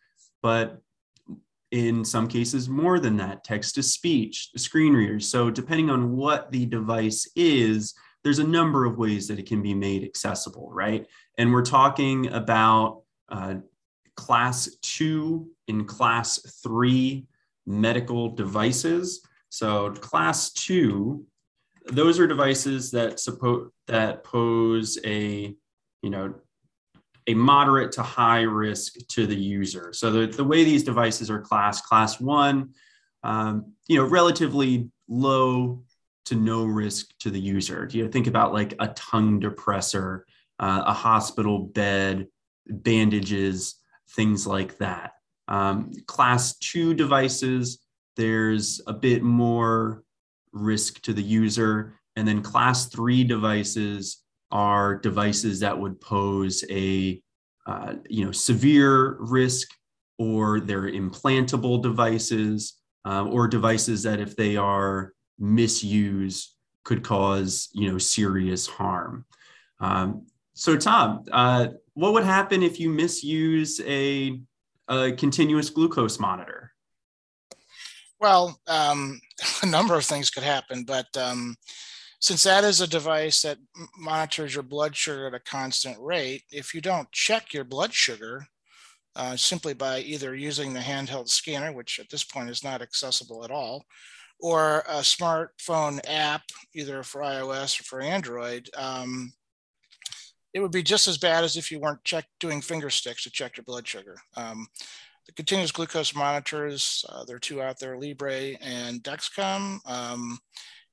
but 0.40 0.80
in 1.72 2.04
some 2.04 2.28
cases 2.28 2.68
more 2.68 3.00
than 3.00 3.16
that, 3.16 3.44
text 3.44 3.74
to 3.74 3.82
speech, 3.82 4.50
screen 4.56 4.92
readers. 4.92 5.28
So 5.28 5.50
depending 5.50 5.90
on 5.90 6.16
what 6.16 6.52
the 6.52 6.66
device 6.66 7.28
is, 7.34 7.94
there's 8.22 8.38
a 8.38 8.46
number 8.46 8.84
of 8.84 8.98
ways 8.98 9.26
that 9.28 9.38
it 9.38 9.46
can 9.46 9.62
be 9.62 9.74
made 9.74 10.04
accessible, 10.04 10.70
right? 10.70 11.06
And 11.38 11.52
we're 11.52 11.64
talking 11.64 12.28
about 12.28 13.02
uh, 13.28 13.54
class 14.16 14.76
two 14.82 15.48
and 15.66 15.88
class 15.88 16.38
three 16.62 17.26
medical 17.66 18.30
devices. 18.30 19.26
So 19.48 19.90
class 19.92 20.52
two, 20.52 21.26
those 21.86 22.18
are 22.18 22.26
devices 22.26 22.90
that 22.92 23.20
suppose 23.20 23.70
that 23.86 24.24
pose 24.24 24.98
a, 25.04 25.54
you 26.02 26.10
know, 26.10 26.34
a 27.26 27.34
moderate 27.34 27.92
to 27.92 28.02
high 28.02 28.42
risk 28.42 28.94
to 29.08 29.26
the 29.26 29.36
user. 29.36 29.92
So 29.92 30.10
the, 30.10 30.26
the 30.26 30.44
way 30.44 30.64
these 30.64 30.82
devices 30.82 31.30
are 31.30 31.40
classed, 31.40 31.84
class 31.84 32.20
one, 32.20 32.70
um, 33.22 33.72
you 33.88 33.96
know, 33.96 34.04
relatively 34.04 34.90
low 35.08 35.82
to 36.26 36.34
no 36.34 36.64
risk 36.64 37.10
to 37.20 37.30
the 37.30 37.40
user. 37.40 37.88
You 37.90 38.08
think 38.08 38.26
about 38.26 38.52
like 38.52 38.74
a 38.78 38.88
tongue 38.88 39.40
depressor, 39.40 40.22
uh, 40.58 40.82
a 40.86 40.92
hospital 40.92 41.58
bed, 41.58 42.26
bandages, 42.66 43.76
things 44.10 44.46
like 44.46 44.78
that? 44.78 45.12
Um, 45.52 45.92
class 46.06 46.56
two 46.56 46.94
devices, 46.94 47.84
there's 48.16 48.80
a 48.86 48.92
bit 48.94 49.22
more 49.22 50.02
risk 50.52 51.02
to 51.02 51.12
the 51.12 51.22
user. 51.22 51.94
And 52.16 52.26
then 52.26 52.42
class 52.42 52.86
three 52.86 53.22
devices 53.22 54.22
are 54.50 54.96
devices 54.96 55.60
that 55.60 55.78
would 55.78 56.00
pose 56.00 56.64
a 56.70 57.22
uh, 57.66 57.94
you 58.08 58.24
know 58.24 58.32
severe 58.32 59.16
risk 59.20 59.68
or 60.18 60.58
they're 60.60 60.90
implantable 60.90 61.82
devices 61.82 62.78
um, 63.04 63.28
or 63.32 63.46
devices 63.46 64.02
that 64.02 64.20
if 64.20 64.36
they 64.36 64.56
are 64.56 65.12
misused 65.38 66.54
could 66.84 67.04
cause 67.04 67.68
you 67.72 67.90
know 67.90 67.98
serious 67.98 68.66
harm 68.66 69.24
um, 69.80 70.26
so 70.54 70.76
tom 70.76 71.24
uh, 71.30 71.68
what 71.94 72.12
would 72.12 72.24
happen 72.24 72.62
if 72.62 72.80
you 72.80 72.90
misuse 72.90 73.80
a 73.86 74.40
a 74.92 75.12
continuous 75.12 75.70
glucose 75.70 76.18
monitor? 76.18 76.72
Well, 78.20 78.60
um, 78.66 79.20
a 79.62 79.66
number 79.66 79.94
of 79.96 80.04
things 80.04 80.30
could 80.30 80.44
happen, 80.44 80.84
but 80.84 81.06
um, 81.16 81.56
since 82.20 82.44
that 82.44 82.62
is 82.62 82.80
a 82.80 82.86
device 82.86 83.42
that 83.42 83.58
monitors 83.98 84.54
your 84.54 84.62
blood 84.62 84.94
sugar 84.94 85.26
at 85.26 85.34
a 85.34 85.40
constant 85.40 85.96
rate, 85.98 86.44
if 86.52 86.72
you 86.72 86.80
don't 86.80 87.10
check 87.10 87.52
your 87.52 87.64
blood 87.64 87.92
sugar 87.92 88.46
uh, 89.16 89.36
simply 89.36 89.74
by 89.74 89.98
either 90.00 90.34
using 90.34 90.72
the 90.72 90.80
handheld 90.80 91.28
scanner, 91.28 91.72
which 91.72 91.98
at 91.98 92.08
this 92.10 92.24
point 92.24 92.48
is 92.48 92.64
not 92.64 92.80
accessible 92.80 93.44
at 93.44 93.50
all, 93.50 93.84
or 94.40 94.84
a 94.88 95.00
smartphone 95.00 96.00
app, 96.08 96.42
either 96.74 97.02
for 97.02 97.22
iOS 97.22 97.80
or 97.80 97.84
for 97.84 98.00
Android, 98.00 98.68
um, 98.76 99.32
it 100.54 100.60
would 100.60 100.72
be 100.72 100.82
just 100.82 101.08
as 101.08 101.18
bad 101.18 101.44
as 101.44 101.56
if 101.56 101.70
you 101.70 101.80
weren't 101.80 102.04
check, 102.04 102.26
doing 102.40 102.60
finger 102.60 102.90
sticks 102.90 103.24
to 103.24 103.30
check 103.30 103.56
your 103.56 103.64
blood 103.64 103.86
sugar. 103.86 104.16
Um, 104.36 104.66
the 105.26 105.32
continuous 105.32 105.72
glucose 105.72 106.14
monitors, 106.14 107.04
uh, 107.08 107.24
there 107.24 107.36
are 107.36 107.40
two 107.40 107.62
out 107.62 107.78
there, 107.78 107.96
Libre 107.96 108.56
and 108.60 109.02
Dexcom. 109.02 109.78
Um, 109.88 110.38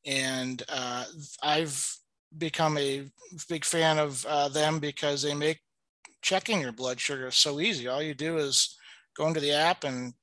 and 0.05 0.63
uh, 0.69 1.05
I've 1.43 1.97
become 2.37 2.77
a 2.77 3.05
big 3.47 3.65
fan 3.65 3.97
of 3.97 4.25
uh, 4.25 4.49
them 4.49 4.79
because 4.79 5.21
they 5.21 5.33
make 5.33 5.59
checking 6.21 6.61
your 6.61 6.71
blood 6.71 6.99
sugar 6.99 7.31
so 7.31 7.59
easy. 7.59 7.87
All 7.87 8.01
you 8.01 8.13
do 8.13 8.37
is 8.37 8.77
go 9.15 9.27
into 9.27 9.39
the 9.39 9.51
app 9.51 9.83
and 9.83 10.13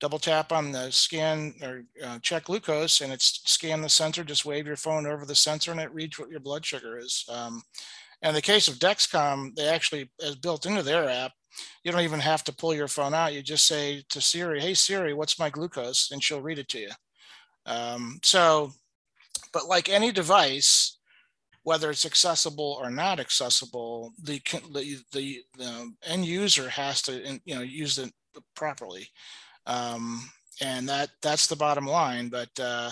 double 0.00 0.18
tap 0.18 0.52
on 0.52 0.72
the 0.72 0.90
scan 0.90 1.54
or 1.62 1.84
uh, 2.04 2.18
check 2.20 2.44
glucose 2.44 3.00
and 3.00 3.12
it's 3.12 3.40
scan 3.44 3.82
the 3.82 3.88
sensor, 3.88 4.24
just 4.24 4.46
wave 4.46 4.66
your 4.66 4.76
phone 4.76 5.06
over 5.06 5.26
the 5.26 5.34
sensor 5.34 5.70
and 5.70 5.80
it 5.80 5.92
reads 5.92 6.18
what 6.18 6.30
your 6.30 6.40
blood 6.40 6.64
sugar 6.64 6.98
is. 6.98 7.24
Um, 7.28 7.62
and 8.22 8.36
the 8.36 8.42
case 8.42 8.68
of 8.68 8.76
Dexcom, 8.76 9.54
they 9.54 9.68
actually, 9.68 10.10
as 10.22 10.36
built 10.36 10.66
into 10.66 10.82
their 10.82 11.08
app, 11.08 11.32
you 11.82 11.90
don't 11.90 12.02
even 12.02 12.20
have 12.20 12.44
to 12.44 12.54
pull 12.54 12.74
your 12.74 12.88
phone 12.88 13.14
out. 13.14 13.32
You 13.32 13.42
just 13.42 13.66
say 13.66 14.04
to 14.10 14.20
Siri, 14.20 14.60
hey 14.60 14.74
Siri, 14.74 15.14
what's 15.14 15.38
my 15.38 15.50
glucose? 15.50 16.10
And 16.10 16.22
she'll 16.22 16.42
read 16.42 16.58
it 16.58 16.68
to 16.70 16.78
you. 16.80 16.90
Um, 17.66 18.20
so, 18.22 18.72
but 19.52 19.66
like 19.66 19.88
any 19.88 20.12
device, 20.12 20.98
whether 21.62 21.90
it's 21.90 22.06
accessible 22.06 22.78
or 22.80 22.90
not 22.90 23.20
accessible, 23.20 24.12
the 24.22 24.40
the, 24.72 24.98
the, 25.12 25.42
the 25.58 25.92
end 26.06 26.24
user 26.24 26.68
has 26.68 27.02
to 27.02 27.40
you 27.44 27.54
know 27.54 27.62
use 27.62 27.98
it 27.98 28.12
properly, 28.54 29.08
um, 29.66 30.22
and 30.60 30.88
that 30.88 31.10
that's 31.22 31.46
the 31.46 31.56
bottom 31.56 31.86
line. 31.86 32.28
But 32.28 32.50
uh, 32.58 32.90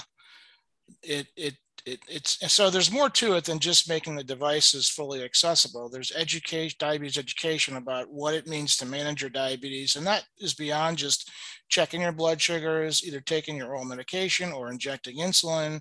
it 1.02 1.28
it 1.36 1.54
it, 1.92 2.00
it's 2.08 2.52
so 2.52 2.70
there's 2.70 2.92
more 2.92 3.08
to 3.10 3.34
it 3.34 3.44
than 3.44 3.58
just 3.58 3.88
making 3.88 4.16
the 4.16 4.24
devices 4.24 4.88
fully 4.88 5.22
accessible. 5.22 5.88
There's 5.88 6.12
education, 6.12 6.76
diabetes 6.78 7.16
education 7.16 7.76
about 7.76 8.10
what 8.10 8.34
it 8.34 8.46
means 8.46 8.76
to 8.76 8.86
manage 8.86 9.22
your 9.22 9.30
diabetes, 9.30 9.96
and 9.96 10.06
that 10.06 10.24
is 10.38 10.54
beyond 10.54 10.98
just 10.98 11.30
checking 11.68 12.02
your 12.02 12.12
blood 12.12 12.40
sugars, 12.40 13.04
either 13.06 13.20
taking 13.20 13.56
your 13.56 13.68
oral 13.68 13.84
medication 13.84 14.52
or 14.52 14.70
injecting 14.70 15.16
insulin. 15.18 15.80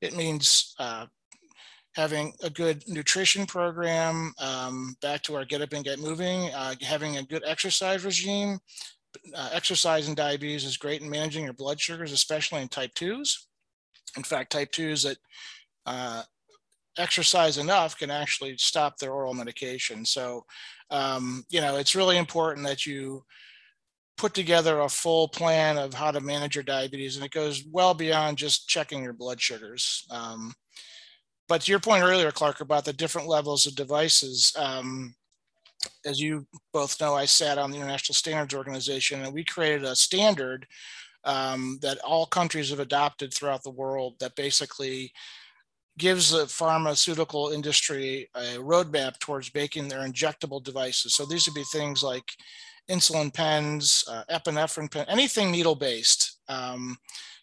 It 0.00 0.16
means 0.16 0.74
uh, 0.78 1.06
having 1.94 2.32
a 2.42 2.50
good 2.50 2.82
nutrition 2.86 3.46
program, 3.46 4.32
um, 4.38 4.94
back 5.02 5.22
to 5.22 5.34
our 5.36 5.44
get 5.44 5.62
up 5.62 5.72
and 5.72 5.84
get 5.84 5.98
moving, 5.98 6.50
uh, 6.54 6.74
having 6.82 7.16
a 7.16 7.22
good 7.22 7.42
exercise 7.46 8.04
regime. 8.04 8.58
Uh, 9.34 9.50
exercise 9.52 10.08
in 10.08 10.14
diabetes 10.14 10.64
is 10.64 10.76
great 10.76 11.02
in 11.02 11.10
managing 11.10 11.44
your 11.44 11.52
blood 11.52 11.80
sugars, 11.80 12.12
especially 12.12 12.62
in 12.62 12.68
type 12.68 12.94
2s. 12.94 13.46
In 14.16 14.22
fact, 14.22 14.52
type 14.52 14.72
2s 14.72 15.04
that 15.04 15.18
uh, 15.86 16.22
exercise 16.98 17.58
enough 17.58 17.98
can 17.98 18.10
actually 18.10 18.56
stop 18.56 18.98
their 18.98 19.12
oral 19.12 19.34
medication. 19.34 20.04
So, 20.04 20.44
um, 20.90 21.44
you 21.50 21.60
know, 21.60 21.76
it's 21.76 21.94
really 21.94 22.18
important 22.18 22.66
that 22.66 22.86
you 22.86 23.24
put 24.16 24.34
together 24.34 24.80
a 24.80 24.88
full 24.88 25.28
plan 25.28 25.78
of 25.78 25.94
how 25.94 26.10
to 26.10 26.20
manage 26.20 26.54
your 26.54 26.64
diabetes, 26.64 27.16
and 27.16 27.24
it 27.24 27.30
goes 27.30 27.64
well 27.70 27.94
beyond 27.94 28.36
just 28.36 28.68
checking 28.68 29.02
your 29.02 29.14
blood 29.14 29.40
sugars. 29.40 30.06
Um, 30.10 30.52
but 31.48 31.62
to 31.62 31.72
your 31.72 31.80
point 31.80 32.04
earlier, 32.04 32.30
Clark, 32.30 32.60
about 32.60 32.84
the 32.84 32.92
different 32.92 33.28
levels 33.28 33.66
of 33.66 33.74
devices, 33.74 34.52
um, 34.58 35.14
as 36.04 36.20
you 36.20 36.46
both 36.72 37.00
know, 37.00 37.14
I 37.14 37.24
sat 37.24 37.58
on 37.58 37.70
the 37.70 37.78
International 37.78 38.14
Standards 38.14 38.54
Organization 38.54 39.22
and 39.22 39.32
we 39.32 39.44
created 39.44 39.84
a 39.84 39.96
standard 39.96 40.66
um, 41.24 41.78
that 41.82 41.98
all 41.98 42.26
countries 42.26 42.70
have 42.70 42.80
adopted 42.80 43.32
throughout 43.32 43.62
the 43.62 43.70
world 43.70 44.14
that 44.20 44.36
basically 44.36 45.12
gives 45.98 46.30
the 46.30 46.46
pharmaceutical 46.46 47.50
industry 47.50 48.28
a 48.34 48.56
roadmap 48.56 49.18
towards 49.18 49.54
making 49.54 49.88
their 49.88 50.00
injectable 50.00 50.62
devices. 50.62 51.14
So 51.14 51.26
these 51.26 51.46
would 51.46 51.54
be 51.54 51.64
things 51.64 52.02
like 52.02 52.24
insulin 52.90 53.32
pens, 53.32 54.04
uh, 54.08 54.24
epinephrine 54.30 54.90
pen, 54.90 55.06
anything 55.08 55.50
needle 55.50 55.74
based. 55.74 56.38
Um, 56.48 56.96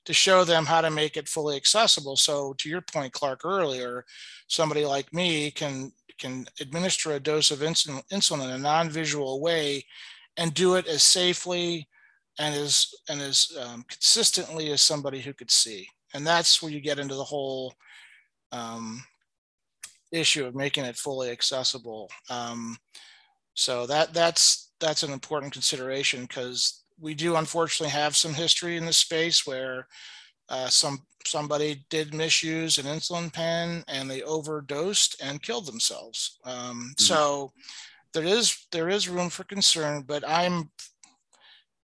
to 0.05 0.13
show 0.13 0.45
them 0.45 0.65
how 0.65 0.79
to 0.79 0.89
make 0.89 1.17
it 1.17 1.27
fully 1.27 1.57
accessible. 1.57 2.15
So 2.15 2.53
to 2.59 2.69
your 2.69 2.79
point, 2.79 3.11
Clark, 3.11 3.43
earlier, 3.43 4.05
somebody 4.47 4.85
like 4.85 5.13
me 5.13 5.51
can 5.51 5.91
can 6.17 6.45
administer 6.61 7.11
a 7.11 7.19
dose 7.19 7.51
of 7.51 7.59
insulin, 7.59 8.01
insulin 8.07 8.45
in 8.45 8.51
a 8.51 8.57
non-visual 8.57 9.41
way 9.41 9.85
and 10.37 10.53
do 10.53 10.75
it 10.75 10.87
as 10.87 11.03
safely 11.03 11.87
and 12.39 12.55
as 12.55 12.93
and 13.09 13.21
as 13.21 13.51
um, 13.59 13.83
consistently 13.89 14.71
as 14.71 14.81
somebody 14.81 15.21
who 15.21 15.33
could 15.33 15.51
see. 15.51 15.87
And 16.13 16.25
that's 16.25 16.61
where 16.61 16.71
you 16.71 16.79
get 16.79 16.99
into 16.99 17.15
the 17.15 17.23
whole 17.23 17.73
um, 18.51 19.03
issue 20.11 20.45
of 20.45 20.55
making 20.55 20.85
it 20.85 20.95
fully 20.95 21.29
accessible. 21.29 22.09
Um, 22.29 22.77
so 23.53 23.85
that 23.87 24.13
that's 24.13 24.71
that's 24.79 25.03
an 25.03 25.11
important 25.11 25.53
consideration 25.53 26.21
because 26.21 26.83
we 26.99 27.13
do 27.13 27.35
unfortunately 27.35 27.91
have 27.91 28.15
some 28.15 28.33
history 28.33 28.77
in 28.77 28.85
this 28.85 28.97
space 28.97 29.45
where 29.45 29.87
uh, 30.49 30.67
some 30.67 30.99
somebody 31.25 31.85
did 31.89 32.13
misuse 32.13 32.77
an 32.77 32.85
insulin 32.85 33.31
pen 33.31 33.83
and 33.87 34.09
they 34.09 34.21
overdosed 34.23 35.21
and 35.21 35.41
killed 35.41 35.65
themselves. 35.65 36.39
Um, 36.45 36.53
mm-hmm. 36.55 36.91
So 36.97 37.51
there 38.13 38.23
is 38.23 38.65
there 38.71 38.89
is 38.89 39.09
room 39.09 39.29
for 39.29 39.43
concern, 39.43 40.03
but 40.07 40.23
I'm 40.27 40.69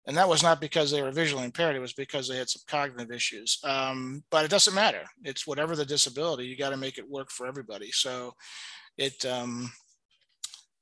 and 0.07 0.17
that 0.17 0.29
was 0.29 0.43
not 0.43 0.61
because 0.61 0.91
they 0.91 1.03
were 1.03 1.11
visually 1.11 1.45
impaired; 1.45 1.77
it 1.77 1.81
was 1.81 1.93
because 1.93 2.29
they 2.29 2.37
had 2.37 2.49
some 2.49 2.63
cognitive 2.69 3.15
issues. 3.15 3.59
Um, 3.65 4.23
but 4.31 4.45
it 4.45 4.51
doesn't 4.51 4.75
matter; 4.75 5.03
it's 5.23 5.47
whatever 5.47 5.77
the 5.77 5.85
disability. 5.85 6.47
You 6.47 6.57
got 6.57 6.71
to 6.71 6.77
make 6.77 6.99
it 6.99 7.09
work 7.09 7.31
for 7.31 7.47
everybody. 7.47 7.91
So 7.91 8.35
it 8.97 9.25
um, 9.25 9.71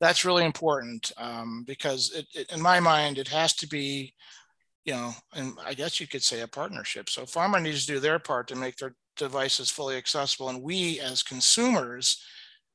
that's 0.01 0.25
really 0.25 0.45
important 0.45 1.13
um, 1.17 1.63
because 1.65 2.13
it, 2.13 2.27
it, 2.35 2.53
in 2.53 2.61
my 2.61 2.81
mind, 2.81 3.19
it 3.19 3.29
has 3.29 3.55
to 3.55 3.69
be, 3.69 4.13
you 4.85 4.93
know, 4.93 5.13
and 5.35 5.57
I 5.65 5.75
guess 5.75 6.01
you 6.01 6.09
could 6.09 6.25
say 6.25 6.41
a 6.41 6.49
partnership. 6.49 7.09
So 7.09 7.23
pharma 7.23 7.63
needs 7.63 7.87
to 7.87 7.93
do 7.93 8.01
their 8.01 8.19
part 8.19 8.49
to 8.49 8.57
make 8.57 8.77
their 8.77 8.97
devices 9.17 9.71
fully 9.71 9.97
accessible. 9.97 10.49
And 10.49 10.61
we 10.61 10.99
as 10.99 11.23
consumers 11.23 12.21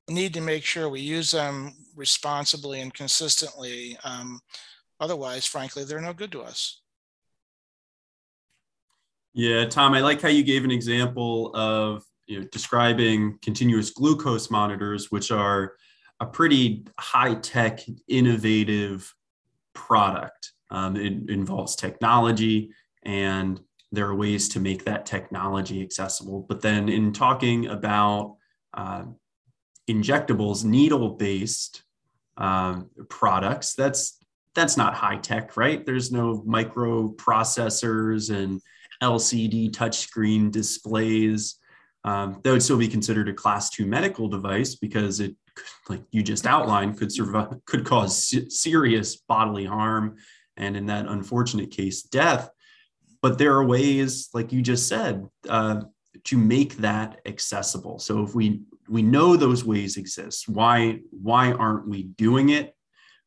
need 0.10 0.33
to 0.36 0.41
make 0.41 0.63
sure 0.63 0.88
we 0.88 1.01
use 1.01 1.31
them 1.31 1.73
responsibly 1.97 2.79
and 2.79 2.93
consistently. 2.93 3.97
Otherwise, 4.99 5.45
frankly, 5.45 5.83
they're 5.83 6.01
no 6.01 6.13
good 6.13 6.31
to 6.31 6.41
us. 6.41 6.81
Yeah, 9.33 9.65
Tom, 9.65 9.93
I 9.93 10.01
like 10.01 10.21
how 10.21 10.29
you 10.29 10.43
gave 10.43 10.63
an 10.63 10.71
example 10.71 11.55
of 11.55 12.03
you 12.25 12.39
know, 12.39 12.47
describing 12.51 13.38
continuous 13.41 13.91
glucose 13.91 14.49
monitors, 14.49 15.12
which 15.12 15.31
are 15.31 15.73
a 16.19 16.25
pretty 16.25 16.86
high 16.99 17.36
tech, 17.36 17.81
innovative 18.07 19.13
product. 19.73 20.53
Um, 20.71 20.95
it 20.95 21.29
involves 21.29 21.75
technology, 21.75 22.71
and 23.03 23.62
there 23.91 24.07
are 24.07 24.15
ways 24.15 24.49
to 24.49 24.60
make 24.60 24.83
that 24.86 25.05
technology 25.05 25.81
accessible. 25.81 26.45
But 26.49 26.62
then, 26.62 26.89
in 26.89 27.13
talking 27.13 27.67
about 27.67 28.38
uh, 28.73 29.03
injectables, 29.88 30.65
needle 30.65 31.12
based 31.12 31.83
um, 32.38 32.89
products, 33.07 33.75
that's 33.75 34.16
that's 34.57 34.75
not 34.75 34.95
high 34.95 35.17
tech, 35.17 35.55
right? 35.55 35.85
There's 35.85 36.11
no 36.11 36.43
microprocessors 36.47 38.35
and 38.35 38.59
LCD 39.03 39.69
touchscreen 39.69 40.51
displays. 40.51 41.59
Um, 42.03 42.41
that 42.43 42.51
would 42.51 42.63
still 42.63 42.79
be 42.79 42.87
considered 42.87 43.29
a 43.29 43.33
class 43.33 43.69
two 43.69 43.85
medical 43.85 44.27
device 44.27 44.73
because 44.73 45.19
it 45.19 45.35
like 45.89 46.01
you 46.09 46.23
just 46.23 46.47
outlined, 46.47 46.97
could 46.97 47.11
survive, 47.11 47.53
could 47.65 47.85
cause 47.85 48.33
serious 48.49 49.17
bodily 49.17 49.65
harm, 49.65 50.15
and 50.55 50.75
in 50.75 50.87
that 50.87 51.05
unfortunate 51.05 51.69
case, 51.69 52.01
death. 52.01 52.49
But 53.21 53.37
there 53.37 53.53
are 53.53 53.65
ways, 53.65 54.29
like 54.33 54.51
you 54.51 54.63
just 54.63 54.87
said, 54.87 55.27
uh, 55.47 55.81
to 56.25 56.37
make 56.37 56.77
that 56.77 57.19
accessible. 57.27 57.99
So 57.99 58.23
if 58.23 58.33
we 58.33 58.61
we 58.89 59.03
know 59.03 59.35
those 59.35 59.63
ways 59.63 59.97
exist, 59.97 60.49
why 60.49 61.01
why 61.11 61.51
aren't 61.51 61.87
we 61.87 62.03
doing 62.03 62.49
it? 62.49 62.73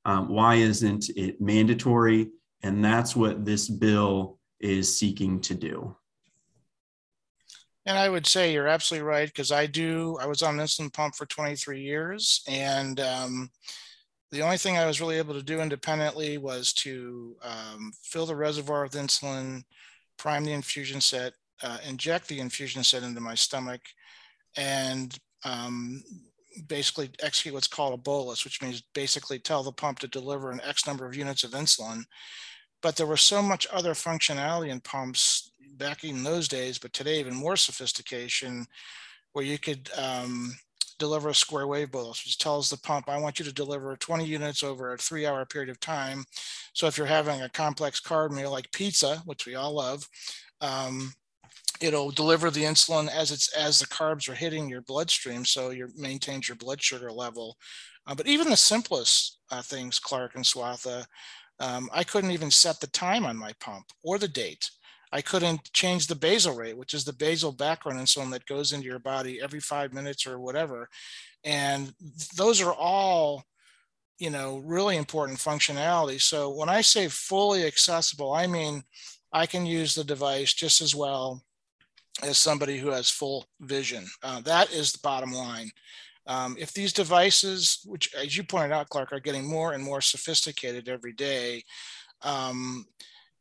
Um, 0.04 0.28
why 0.28 0.56
isn't 0.56 1.10
it 1.10 1.40
mandatory? 1.40 2.30
And 2.62 2.84
that's 2.84 3.16
what 3.16 3.44
this 3.44 3.68
bill 3.68 4.38
is 4.60 4.98
seeking 4.98 5.40
to 5.42 5.54
do. 5.54 5.96
And 7.86 7.98
I 7.98 8.08
would 8.08 8.26
say 8.26 8.52
you're 8.52 8.68
absolutely 8.68 9.08
right 9.08 9.26
because 9.26 9.50
I 9.50 9.66
do. 9.66 10.18
I 10.20 10.26
was 10.26 10.42
on 10.42 10.58
insulin 10.58 10.92
pump 10.92 11.14
for 11.14 11.26
23 11.26 11.80
years, 11.80 12.42
and 12.46 13.00
um, 13.00 13.50
the 14.30 14.42
only 14.42 14.58
thing 14.58 14.76
I 14.76 14.86
was 14.86 15.00
really 15.00 15.16
able 15.16 15.34
to 15.34 15.42
do 15.42 15.60
independently 15.60 16.36
was 16.36 16.72
to 16.74 17.36
um, 17.42 17.92
fill 18.02 18.26
the 18.26 18.36
reservoir 18.36 18.82
with 18.82 18.92
insulin, 18.92 19.64
prime 20.18 20.44
the 20.44 20.52
infusion 20.52 21.00
set, 21.00 21.32
uh, 21.62 21.78
inject 21.88 22.28
the 22.28 22.40
infusion 22.40 22.84
set 22.84 23.02
into 23.02 23.20
my 23.20 23.34
stomach, 23.34 23.80
and 24.56 25.18
um, 25.44 26.04
basically 26.66 27.10
execute 27.22 27.54
what's 27.54 27.66
called 27.66 27.94
a 27.94 27.96
bolus, 27.96 28.44
which 28.44 28.62
means 28.62 28.82
basically 28.94 29.38
tell 29.38 29.62
the 29.62 29.72
pump 29.72 29.98
to 30.00 30.08
deliver 30.08 30.50
an 30.50 30.60
X 30.66 30.86
number 30.86 31.06
of 31.06 31.16
units 31.16 31.44
of 31.44 31.52
insulin. 31.52 32.04
But 32.82 32.96
there 32.96 33.06
was 33.06 33.20
so 33.20 33.42
much 33.42 33.66
other 33.72 33.92
functionality 33.92 34.70
in 34.70 34.80
pumps 34.80 35.52
back 35.76 36.04
in 36.04 36.22
those 36.22 36.48
days, 36.48 36.78
but 36.78 36.92
today 36.92 37.20
even 37.20 37.34
more 37.34 37.56
sophistication, 37.56 38.66
where 39.32 39.44
you 39.44 39.58
could 39.58 39.90
um, 39.96 40.52
deliver 40.98 41.30
a 41.30 41.34
square 41.34 41.66
wave 41.66 41.90
bolus, 41.90 42.24
which 42.24 42.38
tells 42.38 42.70
the 42.70 42.76
pump, 42.76 43.08
I 43.08 43.18
want 43.18 43.38
you 43.38 43.44
to 43.44 43.52
deliver 43.52 43.96
20 43.96 44.24
units 44.24 44.62
over 44.62 44.92
a 44.92 44.98
three 44.98 45.26
hour 45.26 45.44
period 45.44 45.70
of 45.70 45.80
time. 45.80 46.24
So 46.72 46.86
if 46.86 46.96
you're 46.96 47.06
having 47.06 47.42
a 47.42 47.48
complex 47.48 48.00
carb 48.00 48.30
meal 48.30 48.50
like 48.50 48.70
pizza, 48.72 49.22
which 49.24 49.46
we 49.46 49.54
all 49.56 49.74
love, 49.74 50.08
um, 50.60 51.12
it'll 51.80 52.10
deliver 52.10 52.50
the 52.50 52.64
insulin 52.64 53.08
as 53.08 53.30
it's 53.30 53.52
as 53.54 53.80
the 53.80 53.86
carbs 53.86 54.28
are 54.28 54.34
hitting 54.34 54.68
your 54.68 54.82
bloodstream, 54.82 55.44
so 55.44 55.70
you 55.70 55.88
maintains 55.96 56.48
your 56.48 56.56
blood 56.56 56.82
sugar 56.82 57.10
level. 57.10 57.56
Uh, 58.06 58.14
but 58.14 58.26
even 58.26 58.50
the 58.50 58.56
simplest 58.56 59.38
uh, 59.50 59.62
things, 59.62 59.98
Clark 59.98 60.34
and 60.34 60.44
Swatha, 60.44 61.06
um, 61.60 61.90
I 61.92 62.04
couldn't 62.04 62.30
even 62.30 62.50
set 62.50 62.80
the 62.80 62.86
time 62.88 63.24
on 63.24 63.36
my 63.36 63.52
pump 63.60 63.86
or 64.02 64.18
the 64.18 64.28
date. 64.28 64.70
I 65.12 65.20
couldn't 65.20 65.72
change 65.72 66.06
the 66.06 66.14
basal 66.14 66.54
rate, 66.54 66.76
which 66.76 66.94
is 66.94 67.04
the 67.04 67.12
basal 67.12 67.52
background 67.52 67.98
insulin 67.98 68.30
that 68.30 68.46
goes 68.46 68.72
into 68.72 68.86
your 68.86 69.00
body 69.00 69.40
every 69.42 69.60
five 69.60 69.92
minutes 69.92 70.26
or 70.26 70.38
whatever. 70.38 70.88
And 71.44 71.92
those 72.36 72.60
are 72.60 72.72
all, 72.72 73.44
you 74.18 74.30
know, 74.30 74.58
really 74.58 74.96
important 74.96 75.38
functionality. 75.38 76.20
So 76.20 76.50
when 76.50 76.68
I 76.68 76.80
say 76.80 77.08
fully 77.08 77.64
accessible, 77.64 78.32
I 78.32 78.46
mean 78.46 78.84
I 79.32 79.46
can 79.46 79.66
use 79.66 79.94
the 79.94 80.04
device 80.04 80.52
just 80.52 80.80
as 80.80 80.94
well 80.94 81.42
as 82.22 82.38
somebody 82.38 82.78
who 82.78 82.90
has 82.90 83.08
full 83.08 83.46
vision. 83.60 84.06
Uh, 84.22 84.40
that 84.40 84.72
is 84.72 84.92
the 84.92 84.98
bottom 85.02 85.32
line. 85.32 85.70
Um, 86.26 86.56
if 86.58 86.72
these 86.72 86.92
devices, 86.92 87.80
which 87.86 88.14
as 88.14 88.36
you 88.36 88.44
pointed 88.44 88.72
out, 88.72 88.88
Clark, 88.88 89.12
are 89.12 89.20
getting 89.20 89.48
more 89.48 89.72
and 89.72 89.82
more 89.82 90.00
sophisticated 90.00 90.88
every 90.88 91.12
day, 91.12 91.64
um, 92.22 92.86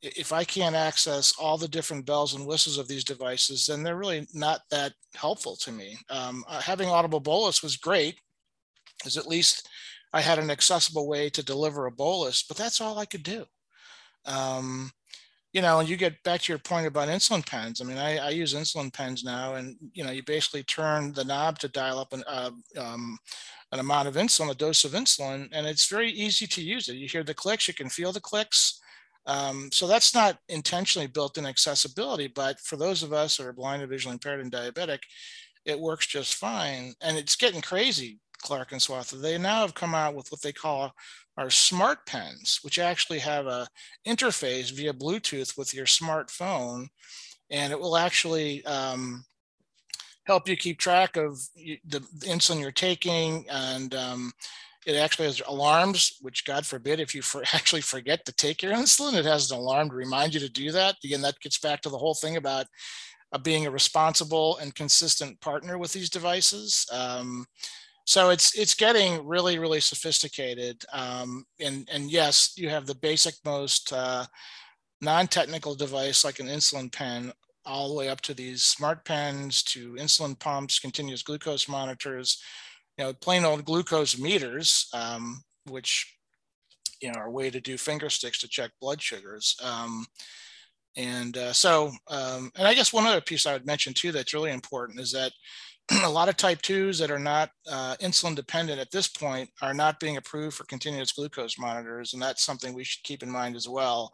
if 0.02 0.32
I 0.32 0.46
can't 0.46 0.76
access 0.76 1.34
all 1.38 1.58
the 1.58 1.68
different 1.68 2.06
bells 2.06 2.34
and 2.34 2.48
whistles 2.48 2.78
of 2.78 2.88
these 2.88 3.04
devices, 3.04 3.66
then 3.66 3.84
they're 3.84 3.98
really 3.98 4.28
not 4.34 4.62
that 4.72 4.94
helpful 5.14 5.58
to 5.58 5.72
me. 5.72 5.98
Um, 6.10 6.46
uh, 6.48 6.62
having 6.62 6.88
audible 6.88 7.20
bolus 7.20 7.62
was 7.62 7.76
great, 7.76 8.16
because 8.98 9.18
at 9.18 9.28
least 9.28 9.68
I 10.14 10.22
had 10.22 10.40
an 10.40 10.50
accessible 10.50 11.08
way 11.08 11.30
to 11.32 11.44
deliver 11.44 11.86
a 11.86 11.92
bolus, 11.92 12.44
but 12.44 12.56
that's 12.56 12.80
all 12.80 12.98
I 12.98 13.06
could 13.06 13.24
do. 13.24 13.46
Um, 14.26 14.92
you 15.52 15.62
know, 15.62 15.80
and 15.80 15.90
you 15.90 15.98
get 15.98 16.22
back 16.24 16.42
to 16.42 16.52
your 16.52 16.60
point 16.60 16.86
about 16.86 17.08
insulin 17.08 17.46
pens. 17.46 17.82
I 17.82 17.86
mean, 17.86 17.98
I, 17.98 18.18
I, 18.18 18.30
use 18.30 18.54
insulin 18.54 18.94
pens 18.94 19.24
now, 19.24 19.56
and 19.56 19.76
you 19.94 20.04
know, 20.04 20.12
you 20.12 20.22
basically 20.24 20.64
turn 20.64 21.12
the 21.14 21.24
knob 21.24 21.58
to 21.60 21.68
dial 21.68 22.00
up 22.00 22.14
an, 22.14 22.24
uh, 22.28 22.52
um, 22.78 23.18
an 23.72 23.80
amount 23.80 24.08
of 24.08 24.16
insulin, 24.16 24.52
a 24.52 24.56
dose 24.56 24.86
of 24.86 24.92
insulin, 24.92 25.50
and 25.52 25.66
it's 25.66 25.88
very 25.88 26.12
easy 26.12 26.46
to 26.46 26.62
use 26.62 26.88
it. 26.88 26.96
You 26.96 27.08
hear 27.08 27.24
the 27.24 27.34
clicks, 27.34 27.68
you 27.68 27.74
can 27.74 27.90
feel 27.90 28.12
the 28.12 28.20
clicks. 28.20 28.80
Um, 29.26 29.70
so 29.72 29.86
that's 29.86 30.14
not 30.16 30.38
intentionally 30.50 31.08
built 31.08 31.38
in 31.38 31.46
accessibility, 31.46 32.28
but 32.28 32.60
for 32.60 32.78
those 32.78 33.04
of 33.04 33.14
us 33.14 33.38
that 33.38 33.46
are 33.46 33.54
blind 33.54 33.84
or 33.84 33.88
visually 33.88 34.14
impaired 34.14 34.40
and 34.40 34.52
diabetic, 34.52 35.00
it 35.66 35.80
works 35.80 36.08
just 36.08 36.36
fine. 36.36 36.94
And 37.02 37.18
it's 37.18 37.36
getting 37.36 37.62
crazy, 37.62 38.20
Clark 38.42 38.72
and 38.72 38.82
Swatha. 38.82 39.22
They 39.22 39.38
now 39.38 39.62
have 39.62 39.76
come 39.76 39.94
out 39.94 40.16
with 40.16 40.32
what 40.32 40.42
they 40.42 40.54
call 40.54 40.94
are 41.40 41.50
smart 41.50 42.06
pens, 42.06 42.60
which 42.64 42.78
actually 42.78 43.20
have 43.20 43.48
a 43.48 43.66
interface 44.06 44.74
via 44.74 44.92
Bluetooth 44.92 45.58
with 45.58 45.74
your 45.74 45.86
smartphone, 45.86 46.88
and 47.50 47.72
it 47.72 47.80
will 47.80 47.96
actually 47.96 48.64
um, 48.66 49.24
help 50.26 50.50
you 50.50 50.58
keep 50.58 50.78
track 50.78 51.16
of 51.16 51.40
the 51.56 52.02
insulin 52.26 52.60
you're 52.60 52.72
taking, 52.72 53.46
and 53.50 53.96
um, 53.96 54.34
it 54.86 54.96
actually 54.96 55.28
has 55.28 55.42
alarms. 55.48 56.18
Which, 56.22 56.44
God 56.44 56.66
forbid, 56.66 57.00
if 57.00 57.16
you 57.16 57.22
for 57.22 57.42
actually 57.54 57.82
forget 57.82 58.26
to 58.26 58.34
take 58.34 58.62
your 58.62 58.74
insulin, 58.74 59.18
it 59.18 59.24
has 59.24 59.50
an 59.50 59.58
alarm 59.58 59.92
to 59.92 59.96
remind 59.96 60.34
you 60.34 60.42
to 60.42 60.50
do 60.50 60.74
that. 60.74 60.96
Again, 61.06 61.22
that 61.22 61.40
gets 61.40 61.58
back 61.58 61.80
to 61.82 61.90
the 61.90 61.98
whole 61.98 62.16
thing 62.16 62.36
about 62.36 62.66
uh, 63.32 63.38
being 63.38 63.66
a 63.66 63.72
responsible 63.72 64.58
and 64.58 64.76
consistent 64.76 65.40
partner 65.40 65.78
with 65.78 65.94
these 65.94 66.10
devices. 66.10 66.86
Um, 66.92 67.46
so 68.10 68.32
it's 68.32 68.58
it's 68.58 68.74
getting 68.74 69.24
really 69.24 69.60
really 69.60 69.80
sophisticated 69.80 70.84
um, 70.94 71.46
and 71.60 71.88
and 71.94 72.10
yes 72.10 72.54
you 72.58 72.68
have 72.68 72.88
the 72.88 72.96
basic 72.96 73.36
most 73.46 73.94
uh, 73.94 74.26
non-technical 75.00 75.76
device 75.76 76.26
like 76.26 76.40
an 76.40 76.48
insulin 76.48 76.92
pen 76.92 77.32
all 77.68 77.88
the 77.88 77.94
way 77.94 78.10
up 78.10 78.20
to 78.20 78.34
these 78.34 78.64
smart 78.64 79.06
pens 79.06 79.62
to 79.62 79.94
insulin 79.94 80.38
pumps 80.40 80.80
continuous 80.80 81.22
glucose 81.22 81.70
monitors 81.70 82.42
you 82.98 83.04
know 83.04 83.14
plain 83.14 83.46
old 83.46 83.64
glucose 83.64 84.18
meters 84.18 84.90
um, 84.96 85.44
which 85.68 86.18
you 87.04 87.12
know 87.12 87.20
are 87.20 87.28
a 87.28 87.32
way 87.32 87.52
to 87.52 87.62
do 87.62 87.78
finger 87.78 88.10
sticks 88.10 88.40
to 88.40 88.48
check 88.48 88.72
blood 88.82 89.00
sugars 89.00 89.56
um, 89.64 90.04
and 90.98 91.38
uh, 91.38 91.54
so 91.54 91.92
um, 92.10 92.50
and 92.56 92.68
i 92.68 92.74
guess 92.74 92.92
one 92.92 93.06
other 93.06 93.22
piece 93.22 93.46
i 93.46 93.54
would 93.54 93.68
mention 93.68 93.94
too 93.94 94.12
that's 94.12 94.34
really 94.34 94.52
important 94.52 95.00
is 95.00 95.12
that 95.12 95.32
a 96.04 96.10
lot 96.10 96.30
of 96.30 96.38
type 96.38 96.62
2s 96.62 97.00
that 97.00 97.12
are 97.12 97.20
not 97.20 97.52
uh, 97.70 97.96
insulin 98.02 98.36
dependent 98.36 98.80
at 98.80 98.92
this 98.92 99.08
point 99.08 99.50
are 99.62 99.74
not 99.74 100.00
being 100.00 100.18
approved 100.18 100.56
for 100.56 100.66
continuous 100.66 101.12
glucose 101.12 101.58
monitors. 101.58 102.14
And 102.14 102.22
that's 102.22 102.44
something 102.44 102.74
we 102.74 102.84
should 102.84 103.04
keep 103.04 103.24
in 103.24 103.32
mind 103.32 103.56
as 103.56 103.68
well. 103.68 104.14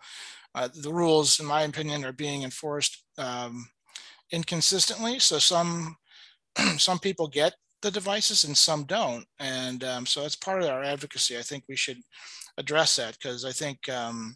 Uh, 0.54 0.70
the 0.74 0.94
rules, 0.94 1.40
in 1.40 1.46
my 1.46 1.64
opinion, 1.64 2.06
are 2.06 2.14
being 2.14 2.44
enforced 2.44 3.04
um, 3.18 3.68
inconsistently. 4.32 5.20
So 5.20 5.38
some, 5.38 5.98
some 6.78 7.00
people 7.00 7.28
get 7.28 7.56
the 7.82 7.92
devices 7.92 8.46
and 8.46 8.58
some 8.58 8.86
don't. 8.86 9.26
And 9.40 9.84
um, 9.84 10.06
so 10.06 10.22
that's 10.22 10.36
part 10.36 10.62
of 10.62 10.70
our 10.70 10.84
advocacy. 10.84 11.38
I 11.38 11.42
think 11.42 11.66
we 11.68 11.76
should 11.76 12.00
address 12.58 12.96
that 12.96 13.18
because 13.18 13.44
I 13.44 13.52
think, 13.52 13.90
um, 13.90 14.36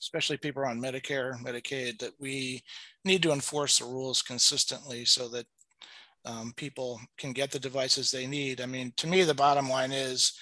especially 0.00 0.36
people 0.36 0.64
on 0.64 0.80
Medicare, 0.80 1.40
Medicaid, 1.42 1.98
that 2.00 2.12
we 2.18 2.62
need 3.04 3.22
to 3.22 3.32
enforce 3.32 3.78
the 3.78 3.84
rules 3.84 4.20
consistently 4.20 5.04
so 5.04 5.28
that 5.28 5.46
um, 6.24 6.52
people 6.56 7.00
can 7.18 7.32
get 7.32 7.50
the 7.50 7.58
devices 7.58 8.10
they 8.10 8.26
need. 8.26 8.60
I 8.60 8.66
mean, 8.66 8.92
to 8.98 9.06
me, 9.06 9.22
the 9.22 9.34
bottom 9.34 9.68
line 9.68 9.92
is 9.92 10.32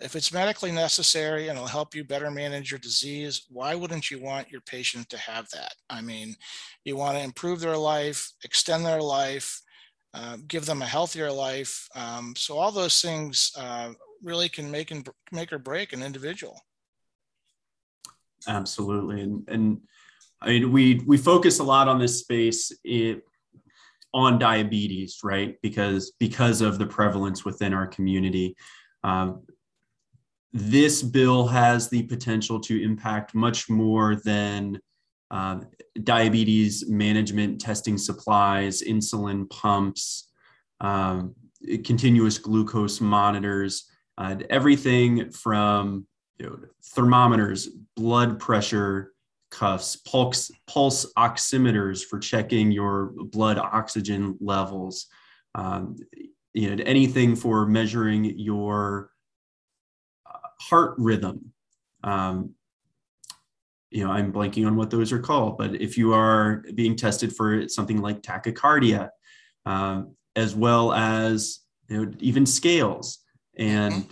if 0.00 0.14
it's 0.14 0.32
medically 0.32 0.70
necessary 0.70 1.48
and 1.48 1.56
it'll 1.56 1.68
help 1.68 1.94
you 1.94 2.04
better 2.04 2.30
manage 2.30 2.70
your 2.70 2.78
disease, 2.78 3.46
why 3.48 3.74
wouldn't 3.74 4.10
you 4.10 4.20
want 4.20 4.50
your 4.50 4.60
patient 4.60 5.08
to 5.10 5.18
have 5.18 5.48
that? 5.50 5.74
I 5.90 6.00
mean, 6.00 6.36
you 6.84 6.96
want 6.96 7.16
to 7.18 7.24
improve 7.24 7.60
their 7.60 7.76
life, 7.76 8.30
extend 8.44 8.86
their 8.86 9.02
life, 9.02 9.60
uh, 10.14 10.36
give 10.46 10.66
them 10.66 10.82
a 10.82 10.86
healthier 10.86 11.30
life. 11.30 11.88
Um, 11.94 12.34
so 12.36 12.58
all 12.58 12.70
those 12.70 13.02
things 13.02 13.52
uh, 13.56 13.92
really 14.22 14.48
can 14.48 14.70
make 14.70 14.90
and 14.90 15.08
make 15.32 15.52
or 15.52 15.58
break 15.58 15.92
an 15.92 16.02
individual. 16.02 16.60
Absolutely, 18.46 19.20
and 19.20 19.48
and 19.48 19.80
I 20.40 20.48
mean 20.48 20.72
we 20.72 21.02
we 21.06 21.16
focus 21.16 21.58
a 21.58 21.64
lot 21.64 21.88
on 21.88 21.98
this 21.98 22.20
space. 22.20 22.72
It, 22.84 23.22
on 24.14 24.38
diabetes, 24.38 25.20
right? 25.22 25.56
Because 25.62 26.12
because 26.18 26.60
of 26.60 26.78
the 26.78 26.86
prevalence 26.86 27.44
within 27.44 27.74
our 27.74 27.86
community. 27.86 28.56
Um, 29.04 29.42
this 30.52 31.02
bill 31.02 31.46
has 31.46 31.88
the 31.88 32.04
potential 32.04 32.58
to 32.60 32.82
impact 32.82 33.34
much 33.34 33.68
more 33.68 34.16
than 34.16 34.80
uh, 35.30 35.60
diabetes 36.04 36.88
management 36.88 37.60
testing 37.60 37.98
supplies, 37.98 38.82
insulin 38.82 39.48
pumps, 39.50 40.30
um, 40.80 41.34
continuous 41.84 42.38
glucose 42.38 43.00
monitors, 43.00 43.90
uh, 44.16 44.36
everything 44.48 45.30
from 45.30 46.06
you 46.38 46.46
know, 46.46 46.58
thermometers, 46.94 47.68
blood 47.94 48.38
pressure, 48.38 49.12
cuffs, 49.50 49.96
pulse, 49.96 50.50
pulse 50.66 51.12
oximeters 51.14 52.04
for 52.04 52.18
checking 52.18 52.70
your 52.70 53.12
blood 53.16 53.58
oxygen 53.58 54.36
levels, 54.40 55.06
um, 55.54 55.96
you 56.52 56.74
know, 56.74 56.82
anything 56.84 57.36
for 57.36 57.66
measuring 57.66 58.24
your 58.24 59.10
uh, 60.26 60.48
heart 60.60 60.94
rhythm. 60.98 61.52
Um, 62.04 62.54
you 63.90 64.04
know, 64.04 64.10
I'm 64.10 64.32
blanking 64.32 64.66
on 64.66 64.76
what 64.76 64.90
those 64.90 65.12
are 65.12 65.18
called, 65.18 65.56
but 65.56 65.80
if 65.80 65.96
you 65.96 66.12
are 66.12 66.62
being 66.74 66.94
tested 66.94 67.34
for 67.34 67.68
something 67.68 68.02
like 68.02 68.22
tachycardia, 68.22 69.08
um, 69.64 70.14
as 70.36 70.54
well 70.54 70.92
as 70.92 71.60
you 71.88 72.04
know, 72.04 72.12
even 72.20 72.46
scales 72.46 73.18
and 73.56 73.94
mm-hmm. 73.94 74.10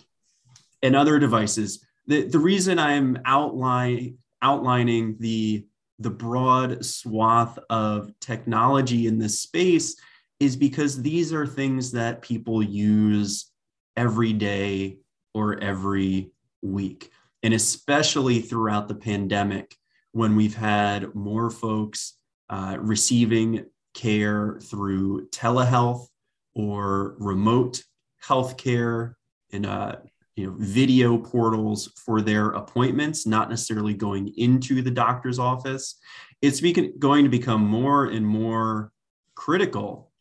and 0.83 0.97
other 0.97 1.19
devices. 1.19 1.85
The, 2.07 2.23
the 2.23 2.39
reason 2.39 2.79
I'm 2.79 3.19
outlining 3.25 4.19
outlining 4.43 5.17
the 5.19 5.67
the 5.99 6.11
broad 6.11 6.85
swath 6.85 7.59
of 7.71 8.13
technology 8.21 9.07
in 9.07 9.19
this 9.19 9.41
space 9.41 9.97
is 10.41 10.55
because 10.55 11.01
these 11.01 11.33
are 11.33 11.47
things 11.47 11.93
that 11.93 12.21
people 12.21 12.63
use 12.63 13.51
every 13.97 14.35
day 14.35 14.99
or 15.33 15.59
every 15.61 16.31
week. 16.61 17.11
And 17.43 17.55
especially 17.55 18.41
throughout 18.41 18.89
the 18.89 18.95
pandemic, 18.95 19.75
when 20.13 20.37
we've 20.37 20.55
had 20.55 21.15
more 21.15 21.51
folks 21.51 22.15
uh, 22.51 22.77
receiving 22.79 23.65
care 23.95 24.59
through 24.63 25.29
telehealth 25.29 26.07
or 26.55 27.17
remote 27.19 27.83
healthcare 28.23 29.15
in 29.51 29.65
a 29.65 30.03
you 30.37 30.47
know 30.47 30.55
video 30.59 31.17
portals 31.19 31.91
for 31.97 32.21
their 32.21 32.51
appointments 32.51 33.27
not 33.27 33.49
necessarily 33.51 33.95
going 33.95 34.33
into 34.37 34.83
the 34.83 34.91
doctor's 34.91 35.39
office. 35.39 35.97
It's 36.43 36.61
going 36.61 37.25
to 37.25 37.31
become 37.31 37.67
more 37.67 38.05
and 38.05 38.27
more 38.27 38.93
critical 39.35 40.13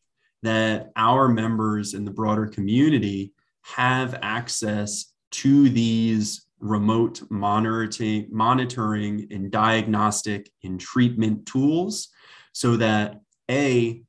that 0.41 0.91
our 0.95 1.28
members 1.28 1.93
in 1.93 2.06
the 2.06 2.12
broader 2.12 2.47
community 2.47 3.34
have 3.63 4.17
access 4.21 5.12
to 5.32 5.69
these 5.69 6.45
remote 6.60 7.21
monitoring 7.30 8.28
monitoring 8.32 9.28
and 9.32 9.51
diagnostic 9.51 10.49
and 10.63 10.80
treatment 10.80 11.45
tools 11.45 12.08
so 12.54 12.78
that 12.78 13.19
a 13.51 14.01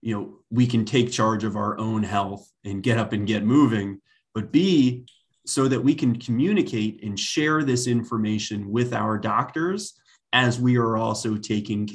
you 0.00 0.14
know 0.14 0.38
we 0.50 0.66
can 0.66 0.84
take 0.84 1.10
charge 1.10 1.42
of 1.42 1.56
our 1.56 1.76
own 1.78 2.04
health 2.04 2.48
and 2.64 2.84
get 2.84 2.96
up 2.96 3.12
and 3.12 3.26
get 3.26 3.42
moving 3.42 4.00
but 4.32 4.52
b 4.52 5.04
so 5.46 5.68
that 5.68 5.82
we 5.82 5.94
can 5.94 6.18
communicate 6.18 7.02
and 7.02 7.18
share 7.18 7.62
this 7.62 7.86
information 7.86 8.70
with 8.70 8.92
our 8.92 9.18
doctors 9.18 9.94
as 10.32 10.60
we 10.60 10.76
are 10.76 10.96
also 10.96 11.36
taking 11.36 11.88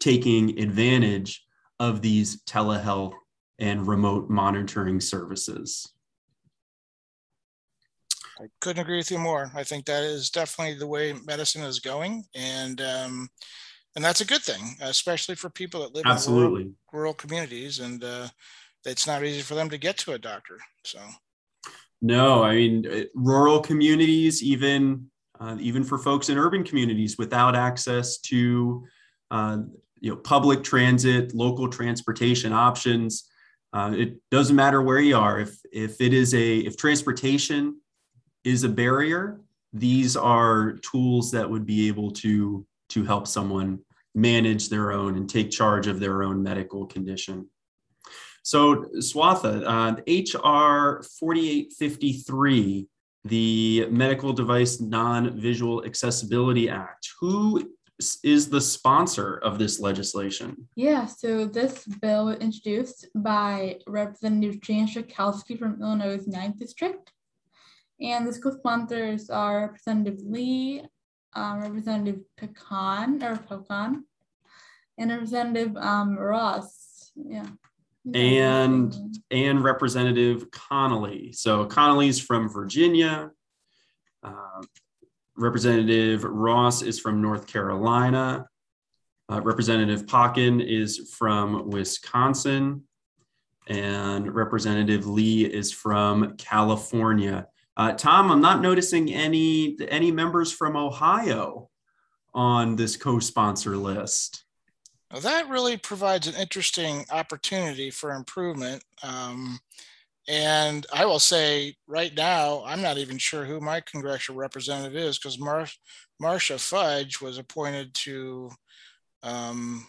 taking 0.00 0.58
advantage 0.58 1.44
of 1.78 2.02
these 2.02 2.42
telehealth 2.44 3.14
and 3.58 3.86
remote 3.86 4.28
monitoring 4.28 5.00
services. 5.00 5.92
I 8.40 8.46
couldn't 8.60 8.82
agree 8.82 8.96
with 8.96 9.10
you 9.10 9.18
more. 9.18 9.50
I 9.54 9.62
think 9.62 9.86
that 9.86 10.02
is 10.02 10.30
definitely 10.30 10.74
the 10.74 10.86
way 10.86 11.14
medicine 11.24 11.62
is 11.62 11.78
going, 11.78 12.24
and 12.34 12.80
um, 12.80 13.28
and 13.94 14.04
that's 14.04 14.22
a 14.22 14.26
good 14.26 14.42
thing, 14.42 14.76
especially 14.80 15.36
for 15.36 15.50
people 15.50 15.82
that 15.82 15.94
live 15.94 16.04
Absolutely. 16.06 16.62
in 16.62 16.66
rural, 16.68 16.74
rural 16.92 17.14
communities, 17.14 17.78
and 17.78 18.02
uh, 18.02 18.28
it's 18.84 19.06
not 19.06 19.24
easy 19.24 19.42
for 19.42 19.54
them 19.54 19.70
to 19.70 19.78
get 19.78 19.96
to 19.98 20.12
a 20.12 20.18
doctor. 20.18 20.58
So, 20.84 20.98
no, 22.04 22.44
I 22.44 22.54
mean 22.54 22.86
uh, 22.86 23.04
rural 23.14 23.60
communities, 23.60 24.42
even 24.42 25.06
uh, 25.40 25.56
even 25.58 25.82
for 25.82 25.96
folks 25.96 26.28
in 26.28 26.36
urban 26.36 26.62
communities 26.62 27.16
without 27.16 27.56
access 27.56 28.18
to 28.18 28.84
uh, 29.30 29.58
you 30.00 30.10
know 30.10 30.16
public 30.16 30.62
transit, 30.62 31.34
local 31.34 31.66
transportation 31.66 32.52
options. 32.52 33.30
Uh, 33.72 33.94
it 33.96 34.20
doesn't 34.30 34.54
matter 34.54 34.82
where 34.82 35.00
you 35.00 35.16
are. 35.16 35.40
If 35.40 35.56
if 35.72 35.98
it 36.02 36.12
is 36.12 36.34
a 36.34 36.58
if 36.58 36.76
transportation 36.76 37.80
is 38.44 38.64
a 38.64 38.68
barrier, 38.68 39.40
these 39.72 40.14
are 40.14 40.72
tools 40.82 41.30
that 41.30 41.48
would 41.48 41.64
be 41.64 41.88
able 41.88 42.10
to 42.10 42.66
to 42.90 43.04
help 43.04 43.26
someone 43.26 43.78
manage 44.14 44.68
their 44.68 44.92
own 44.92 45.16
and 45.16 45.26
take 45.28 45.50
charge 45.50 45.86
of 45.86 46.00
their 46.00 46.22
own 46.22 46.42
medical 46.42 46.84
condition. 46.84 47.48
So 48.44 48.84
Swatha, 48.98 49.64
uh, 49.64 49.96
HR 50.06 51.02
4853, 51.18 52.86
the 53.24 53.86
Medical 53.90 54.34
Device 54.34 54.80
Non-Visual 54.80 55.86
Accessibility 55.86 56.68
Act. 56.68 57.08
Who 57.20 57.72
is 58.22 58.50
the 58.50 58.60
sponsor 58.60 59.38
of 59.38 59.58
this 59.58 59.80
legislation? 59.80 60.68
Yeah, 60.76 61.06
so 61.06 61.46
this 61.46 61.86
bill 62.02 62.26
was 62.26 62.36
introduced 62.36 63.08
by 63.14 63.78
Representative 63.86 64.60
Jan 64.60 64.88
Schakowsky 64.88 65.58
from 65.58 65.80
Illinois' 65.80 66.26
9th 66.26 66.58
District. 66.58 67.10
And 67.98 68.26
the 68.26 68.38
co-sponsors 68.38 69.30
are 69.30 69.62
Representative 69.62 70.20
Lee, 70.22 70.82
um, 71.32 71.60
Representative 71.62 72.20
Pocan 72.38 73.22
or 73.22 73.36
Pocan, 73.36 74.02
and 74.98 75.10
Representative 75.10 75.74
um, 75.78 76.18
Ross. 76.18 77.10
Yeah. 77.16 77.46
And 78.12 78.94
and 79.30 79.64
Representative 79.64 80.50
Connolly. 80.50 81.32
So 81.32 81.64
Connolly's 81.64 82.20
from 82.20 82.50
Virginia. 82.50 83.30
Uh, 84.22 84.62
Representative 85.36 86.22
Ross 86.24 86.82
is 86.82 87.00
from 87.00 87.22
North 87.22 87.46
Carolina. 87.46 88.46
Uh, 89.30 89.40
Representative 89.40 90.04
Pocan 90.04 90.62
is 90.64 91.14
from 91.16 91.70
Wisconsin. 91.70 92.82
And 93.66 94.34
Representative 94.34 95.06
Lee 95.06 95.46
is 95.46 95.72
from 95.72 96.36
California. 96.36 97.46
Uh, 97.76 97.92
Tom, 97.92 98.30
I'm 98.30 98.42
not 98.42 98.60
noticing 98.60 99.12
any, 99.12 99.76
any 99.88 100.12
members 100.12 100.52
from 100.52 100.76
Ohio 100.76 101.70
on 102.34 102.76
this 102.76 102.96
co-sponsor 102.96 103.76
list. 103.76 104.44
Well, 105.14 105.20
that 105.20 105.48
really 105.48 105.76
provides 105.76 106.26
an 106.26 106.34
interesting 106.34 107.06
opportunity 107.08 107.88
for 107.88 108.10
improvement. 108.10 108.82
Um, 109.04 109.60
and 110.26 110.84
I 110.92 111.06
will 111.06 111.20
say 111.20 111.76
right 111.86 112.12
now, 112.16 112.64
I'm 112.66 112.82
not 112.82 112.98
even 112.98 113.18
sure 113.18 113.44
who 113.44 113.60
my 113.60 113.80
congressional 113.80 114.40
representative 114.40 114.96
is 114.96 115.16
because 115.16 115.38
Mar- 115.38 115.68
Marcia 116.20 116.58
Fudge 116.58 117.20
was 117.20 117.38
appointed 117.38 117.94
to 117.94 118.50
um, 119.22 119.86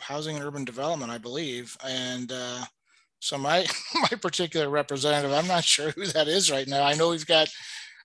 Housing 0.00 0.34
and 0.34 0.44
Urban 0.44 0.64
Development, 0.64 1.12
I 1.12 1.18
believe. 1.18 1.76
And 1.86 2.32
uh, 2.32 2.64
so 3.20 3.38
my 3.38 3.66
my 3.94 4.18
particular 4.20 4.68
representative, 4.68 5.30
I'm 5.30 5.46
not 5.46 5.62
sure 5.62 5.92
who 5.92 6.06
that 6.06 6.26
is 6.26 6.50
right 6.50 6.66
now. 6.66 6.82
I 6.82 6.94
know 6.94 7.10
we've 7.10 7.24
got 7.24 7.48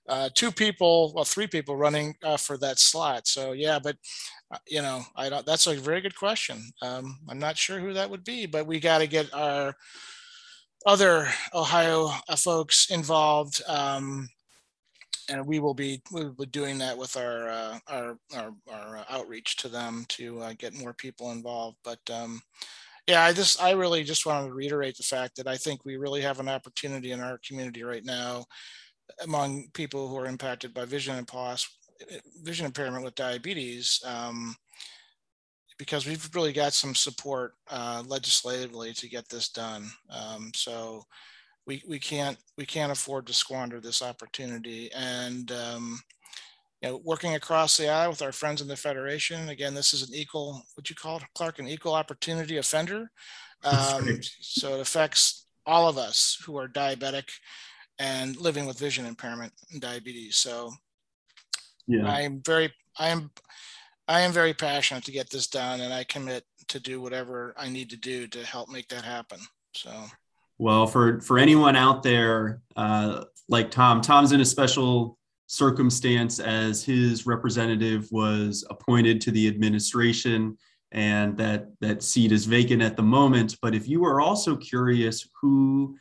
uh, 0.08 0.28
two 0.34 0.50
people, 0.50 1.12
well, 1.14 1.24
three 1.24 1.46
people 1.46 1.76
running 1.76 2.14
uh, 2.22 2.36
for 2.36 2.58
that 2.58 2.78
slot. 2.78 3.26
So 3.26 3.52
yeah, 3.52 3.78
but 3.78 3.96
uh, 4.52 4.58
you 4.66 4.82
know, 4.82 5.02
I 5.16 5.28
don't. 5.28 5.46
That's 5.46 5.66
a 5.66 5.74
very 5.74 6.00
good 6.00 6.16
question. 6.16 6.62
Um, 6.82 7.18
I'm 7.28 7.38
not 7.38 7.56
sure 7.56 7.78
who 7.78 7.92
that 7.94 8.10
would 8.10 8.24
be, 8.24 8.46
but 8.46 8.66
we 8.66 8.80
got 8.80 8.98
to 8.98 9.06
get 9.06 9.32
our 9.32 9.74
other 10.86 11.28
Ohio 11.54 12.10
uh, 12.28 12.36
folks 12.36 12.90
involved. 12.90 13.62
Um, 13.68 14.28
and 15.28 15.46
we 15.46 15.60
will 15.60 15.74
be 15.74 16.02
we 16.10 16.24
will 16.24 16.32
be 16.32 16.46
doing 16.46 16.78
that 16.78 16.98
with 16.98 17.16
our 17.16 17.48
uh, 17.48 17.78
our, 17.88 18.18
our, 18.34 18.54
our 18.70 18.96
uh, 18.98 19.04
outreach 19.08 19.56
to 19.58 19.68
them 19.68 20.04
to 20.08 20.40
uh, 20.40 20.52
get 20.58 20.74
more 20.74 20.92
people 20.94 21.30
involved. 21.30 21.76
But 21.84 22.00
um, 22.12 22.40
yeah, 23.06 23.22
I 23.24 23.32
just 23.32 23.62
I 23.62 23.70
really 23.70 24.02
just 24.02 24.26
wanted 24.26 24.48
to 24.48 24.54
reiterate 24.54 24.96
the 24.96 25.04
fact 25.04 25.36
that 25.36 25.46
I 25.46 25.56
think 25.56 25.84
we 25.84 25.96
really 25.96 26.22
have 26.22 26.40
an 26.40 26.48
opportunity 26.48 27.12
in 27.12 27.20
our 27.20 27.38
community 27.46 27.84
right 27.84 28.04
now 28.04 28.44
among 29.22 29.68
people 29.72 30.08
who 30.08 30.18
are 30.18 30.26
impacted 30.26 30.74
by 30.74 30.84
vision 30.84 31.16
and 31.16 31.28
vision 32.42 32.66
impairment 32.66 33.04
with 33.04 33.14
diabetes. 33.14 34.02
Um, 34.04 34.56
because 35.78 36.06
we've 36.06 36.30
really 36.34 36.52
got 36.52 36.72
some 36.72 36.94
support 36.94 37.54
uh, 37.68 38.04
legislatively 38.06 38.92
to 38.92 39.08
get 39.08 39.28
this 39.28 39.48
done. 39.48 39.90
Um, 40.10 40.52
so 40.54 41.02
we, 41.66 41.82
we 41.88 41.98
can't 41.98 42.38
we 42.56 42.66
can't 42.66 42.92
afford 42.92 43.26
to 43.26 43.34
squander 43.34 43.80
this 43.80 44.02
opportunity. 44.02 44.90
And 44.92 45.50
um, 45.50 46.00
you 46.80 46.88
know, 46.88 47.00
working 47.04 47.34
across 47.34 47.76
the 47.76 47.88
aisle 47.88 48.10
with 48.10 48.22
our 48.22 48.32
friends 48.32 48.60
in 48.60 48.68
the 48.68 48.76
federation. 48.76 49.48
Again, 49.48 49.74
this 49.74 49.94
is 49.94 50.08
an 50.08 50.14
equal 50.14 50.62
what 50.74 50.90
you 50.90 50.96
call 50.96 51.18
it, 51.18 51.24
Clark, 51.34 51.58
an 51.58 51.68
equal 51.68 51.94
opportunity 51.94 52.58
offender. 52.58 53.10
Um, 53.64 54.20
so 54.40 54.74
it 54.74 54.80
affects 54.80 55.46
all 55.64 55.88
of 55.88 55.96
us 55.96 56.40
who 56.44 56.56
are 56.58 56.68
diabetic 56.68 57.28
and 57.98 58.36
living 58.36 58.66
with 58.66 58.78
vision 58.78 59.06
impairment 59.06 59.52
and 59.72 59.80
diabetes. 59.80 60.36
So 60.36 60.72
yeah. 61.86 62.06
I'm 62.06 62.42
very 62.44 62.72
I 62.98 63.08
am 63.08 63.30
I 64.08 64.20
am 64.20 64.32
very 64.32 64.52
passionate 64.52 65.04
to 65.04 65.12
get 65.12 65.30
this 65.30 65.46
done, 65.46 65.80
and 65.80 65.92
I 65.92 66.04
commit 66.04 66.44
to 66.68 66.80
do 66.80 67.00
whatever 67.00 67.54
I 67.56 67.68
need 67.68 67.90
to 67.90 67.96
do 67.96 68.26
to 68.28 68.44
help 68.44 68.68
make 68.68 68.88
that 68.88 69.04
happen. 69.04 69.38
So, 69.74 69.90
well, 70.58 70.86
for 70.86 71.20
for 71.20 71.38
anyone 71.38 71.76
out 71.76 72.02
there 72.02 72.62
uh, 72.76 73.24
like 73.48 73.70
Tom, 73.70 74.00
Tom's 74.00 74.32
in 74.32 74.40
a 74.40 74.44
special 74.44 75.18
circumstance 75.46 76.40
as 76.40 76.82
his 76.82 77.26
representative 77.26 78.08
was 78.10 78.64
appointed 78.70 79.20
to 79.20 79.30
the 79.30 79.46
administration 79.46 80.56
and 80.92 81.36
that 81.36 81.66
that 81.80 82.02
seat 82.02 82.32
is 82.32 82.46
vacant 82.46 82.80
at 82.80 82.96
the 82.96 83.02
moment 83.02 83.56
but 83.60 83.74
if 83.74 83.86
you 83.86 84.02
are 84.02 84.18
also 84.18 84.56
curious 84.56 85.28
who 85.42 85.94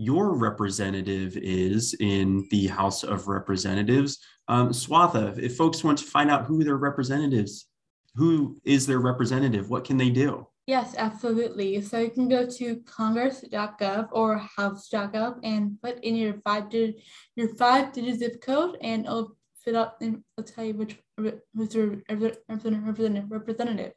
your 0.00 0.32
representative 0.32 1.36
is 1.36 1.94
in 2.00 2.48
the 2.50 2.66
House 2.68 3.04
of 3.04 3.28
Representatives. 3.28 4.18
Um, 4.48 4.70
Swatha, 4.70 5.38
if 5.38 5.58
folks 5.58 5.84
want 5.84 5.98
to 5.98 6.04
find 6.04 6.30
out 6.30 6.46
who 6.46 6.64
their 6.64 6.78
representatives, 6.78 7.66
who 8.14 8.58
is 8.64 8.86
their 8.86 8.98
representative, 8.98 9.68
what 9.68 9.84
can 9.84 9.98
they 9.98 10.08
do? 10.08 10.46
Yes, 10.66 10.94
absolutely. 10.96 11.82
So 11.82 11.98
you 11.98 12.08
can 12.08 12.30
go 12.30 12.48
to 12.48 12.76
congress.gov 12.86 14.08
or 14.12 14.38
house.gov 14.38 15.38
and 15.42 15.76
put 15.82 16.02
in 16.02 16.16
your 16.16 16.40
five 16.44 16.70
digit 16.70 17.02
your 17.36 17.54
five 17.56 17.92
digit 17.92 18.20
zip 18.20 18.40
code 18.40 18.78
and 18.80 19.04
it'll 19.04 19.36
fit 19.62 19.74
up 19.74 19.98
and 20.00 20.22
it'll 20.38 20.50
tell 20.50 20.64
you 20.64 20.74
which 20.74 20.96
who's 21.18 21.74
your 21.74 21.98
representative. 22.08 23.30
representative. 23.30 23.92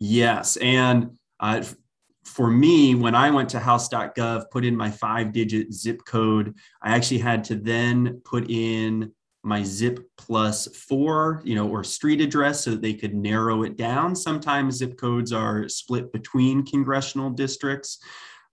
Yes, 0.00 0.56
and 0.56 1.18
uh, 1.38 1.64
for 2.24 2.50
me, 2.50 2.94
when 2.94 3.14
I 3.14 3.30
went 3.30 3.48
to 3.50 3.60
house.gov, 3.60 4.50
put 4.50 4.64
in 4.64 4.76
my 4.76 4.90
five 4.90 5.32
digit 5.32 5.72
zip 5.72 6.02
code, 6.06 6.54
I 6.82 6.94
actually 6.94 7.18
had 7.18 7.44
to 7.44 7.56
then 7.56 8.22
put 8.24 8.50
in 8.50 9.12
my 9.42 9.62
zip 9.62 10.00
plus 10.16 10.66
four, 10.74 11.42
you 11.44 11.54
know, 11.54 11.68
or 11.68 11.84
street 11.84 12.20
address 12.20 12.64
so 12.64 12.70
that 12.70 12.80
they 12.80 12.94
could 12.94 13.14
narrow 13.14 13.62
it 13.62 13.76
down. 13.76 14.16
Sometimes 14.16 14.76
zip 14.76 14.96
codes 14.96 15.32
are 15.32 15.68
split 15.68 16.12
between 16.12 16.64
congressional 16.64 17.30
districts. 17.30 17.98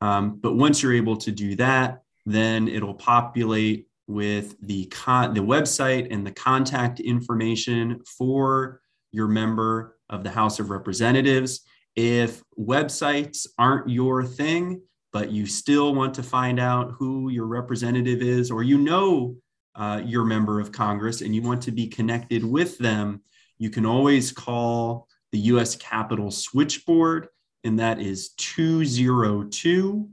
Um, 0.02 0.38
but 0.42 0.56
once 0.56 0.84
you're 0.84 0.94
able 0.94 1.16
to 1.18 1.32
do 1.32 1.56
that, 1.56 2.04
then 2.26 2.68
it'll 2.68 2.94
populate 2.94 3.88
with 4.08 4.56
the 4.62 4.86
con- 4.88 5.34
the 5.34 5.42
website 5.42 6.08
and 6.12 6.28
the 6.28 6.32
contact 6.32 7.00
information 7.00 8.02
for 8.06 8.82
your 9.12 9.28
member 9.28 9.98
of 10.10 10.24
the 10.24 10.30
House 10.30 10.60
of 10.60 10.70
Representatives. 10.70 11.62
If 11.96 12.42
websites 12.58 13.48
aren't 13.58 13.90
your 13.90 14.24
thing, 14.24 14.82
but 15.12 15.32
you 15.32 15.46
still 15.46 15.94
want 15.94 16.14
to 16.16 16.24
find 16.24 16.60
out 16.60 16.94
who 16.98 17.30
your 17.30 17.46
representative 17.46 18.22
is, 18.22 18.50
or 18.50 18.64
you 18.64 18.78
know 18.78 19.36
uh, 19.76 20.02
your 20.06 20.24
member 20.24 20.60
of 20.60 20.72
Congress 20.72 21.22
and 21.22 21.36
you 21.36 21.42
want 21.42 21.62
to 21.64 21.72
be 21.72 21.88
connected 21.88 22.44
with 22.44 22.78
them, 22.78 23.22
you 23.58 23.70
can 23.70 23.86
always 23.86 24.32
call 24.32 25.08
the 25.32 25.40
US 25.40 25.76
Capitol 25.76 26.32
switchboard. 26.32 27.28
and 27.64 27.80
that 27.80 28.00
is 28.00 28.30
202 28.38 30.10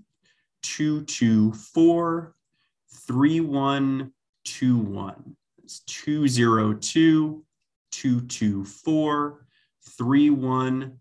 224 0.63 2.35
3121. 3.07 5.37
It's 5.65 5.81
202 5.81 7.45
224 7.91 9.47
3121. 9.83 10.99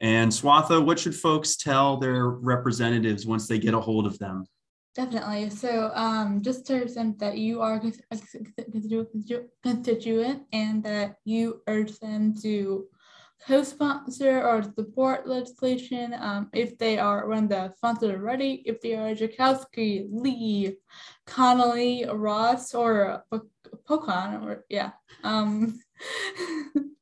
And 0.00 0.30
Swatha, 0.30 0.84
what 0.84 0.98
should 0.98 1.14
folks 1.14 1.56
tell 1.56 1.96
their 1.96 2.28
representatives 2.28 3.26
once 3.26 3.48
they 3.48 3.58
get 3.58 3.74
a 3.74 3.80
hold 3.80 4.06
of 4.06 4.18
them? 4.18 4.44
Definitely. 4.94 5.50
So 5.50 5.90
um, 5.94 6.42
just 6.42 6.66
to 6.66 6.80
present 6.80 7.18
that 7.18 7.36
you 7.36 7.60
are 7.60 7.82
a 8.10 9.40
constituent 9.62 10.42
and 10.52 10.82
that 10.84 11.16
you 11.24 11.62
urge 11.66 11.98
them 11.98 12.34
to 12.40 12.86
co-sponsor 13.46 14.42
or 14.42 14.62
support 14.62 15.28
legislation 15.28 16.14
um, 16.18 16.48
if 16.54 16.78
they 16.78 16.98
are 16.98 17.28
when 17.28 17.46
the 17.46 17.72
funds 17.80 18.02
are 18.02 18.18
ready, 18.18 18.62
if 18.64 18.80
they 18.80 18.94
are 18.94 19.14
Schakowsky, 19.14 20.06
Lee, 20.10 20.78
Connolly, 21.26 22.06
Ross, 22.10 22.74
or 22.74 23.22
Pocan, 23.86 24.42
or 24.42 24.64
yeah. 24.70 24.92
Um, 25.22 25.78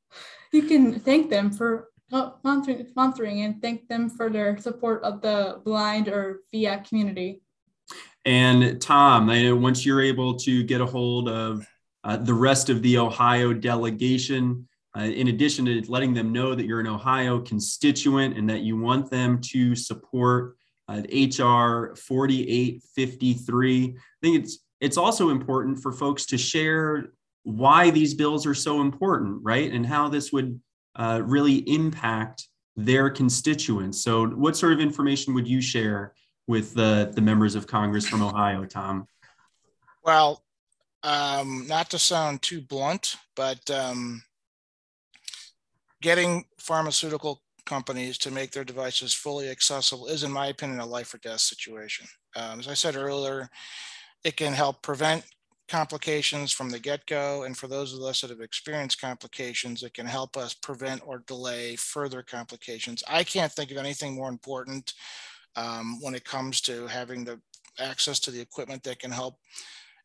you 0.55 0.63
can 0.63 0.99
thank 0.99 1.29
them 1.29 1.51
for 1.51 1.89
sponsoring, 2.11 2.91
sponsoring 2.93 3.45
and 3.45 3.61
thank 3.61 3.87
them 3.87 4.09
for 4.09 4.29
their 4.29 4.57
support 4.57 5.03
of 5.03 5.21
the 5.21 5.61
blind 5.65 6.07
or 6.07 6.41
VIA 6.51 6.83
community. 6.87 7.41
And 8.23 8.81
Tom, 8.81 9.29
I 9.29 9.43
know 9.43 9.55
once 9.55 9.85
you're 9.85 10.01
able 10.01 10.35
to 10.39 10.63
get 10.63 10.81
a 10.81 10.85
hold 10.85 11.29
of 11.29 11.67
uh, 12.03 12.17
the 12.17 12.33
rest 12.33 12.69
of 12.69 12.81
the 12.81 12.97
Ohio 12.97 13.53
delegation, 13.53 14.67
uh, 14.97 15.01
in 15.03 15.27
addition 15.27 15.65
to 15.65 15.83
letting 15.91 16.13
them 16.13 16.31
know 16.31 16.55
that 16.55 16.65
you're 16.65 16.79
an 16.79 16.87
Ohio 16.87 17.39
constituent 17.39 18.37
and 18.37 18.49
that 18.49 18.61
you 18.61 18.77
want 18.77 19.11
them 19.11 19.41
to 19.41 19.75
support 19.75 20.55
uh, 20.87 21.01
HR 21.11 21.95
4853, 21.95 23.83
I 23.85 23.99
think 24.21 24.43
it's 24.43 24.59
it's 24.81 24.97
also 24.97 25.29
important 25.29 25.79
for 25.79 25.91
folks 25.91 26.25
to 26.27 26.37
share 26.37 27.07
why 27.45 27.91
these 27.91 28.15
bills 28.15 28.45
are 28.47 28.55
so 28.55 28.81
important, 28.81 29.39
right, 29.43 29.71
and 29.71 29.85
how 29.85 30.09
this 30.09 30.31
would 30.31 30.59
uh, 30.95 31.21
really 31.23 31.57
impact 31.69 32.47
their 32.75 33.09
constituents. 33.09 34.03
So, 34.03 34.25
what 34.27 34.57
sort 34.57 34.73
of 34.73 34.79
information 34.79 35.33
would 35.35 35.47
you 35.47 35.61
share 35.61 36.13
with 36.47 36.73
the 36.73 37.11
the 37.13 37.21
members 37.21 37.55
of 37.55 37.67
Congress 37.67 38.07
from 38.07 38.23
Ohio, 38.23 38.65
Tom? 38.65 39.07
Well, 40.03 40.43
um, 41.03 41.65
not 41.67 41.91
to 41.91 41.99
sound 41.99 42.41
too 42.41 42.61
blunt, 42.61 43.15
but 43.35 43.69
um, 43.69 44.23
getting 46.01 46.45
pharmaceutical 46.59 47.43
companies 47.67 48.17
to 48.19 48.31
make 48.31 48.51
their 48.51 48.63
devices 48.63 49.13
fully 49.13 49.49
accessible 49.49 50.07
is, 50.07 50.23
in 50.23 50.31
my 50.31 50.47
opinion, 50.47 50.79
a 50.79 50.85
life 50.85 51.13
or 51.13 51.19
death 51.19 51.41
situation. 51.41 52.07
Um, 52.35 52.59
as 52.59 52.67
I 52.67 52.73
said 52.73 52.95
earlier, 52.95 53.49
it 54.23 54.35
can 54.35 54.53
help 54.53 54.81
prevent 54.81 55.23
complications 55.67 56.51
from 56.51 56.69
the 56.69 56.79
get-go 56.79 57.43
and 57.43 57.57
for 57.57 57.67
those 57.67 57.93
of 57.93 58.01
us 58.03 58.21
that 58.21 58.29
have 58.29 58.41
experienced 58.41 59.01
complications 59.01 59.81
it 59.81 59.93
can 59.93 60.05
help 60.05 60.37
us 60.37 60.53
prevent 60.53 61.01
or 61.05 61.23
delay 61.27 61.75
further 61.75 62.21
complications 62.21 63.03
i 63.07 63.23
can't 63.23 63.51
think 63.51 63.71
of 63.71 63.77
anything 63.77 64.13
more 64.13 64.29
important 64.29 64.93
um, 65.55 65.99
when 66.01 66.13
it 66.13 66.23
comes 66.25 66.61
to 66.61 66.85
having 66.87 67.23
the 67.23 67.39
access 67.79 68.19
to 68.19 68.31
the 68.31 68.39
equipment 68.39 68.83
that 68.83 68.99
can 68.99 69.11
help 69.11 69.37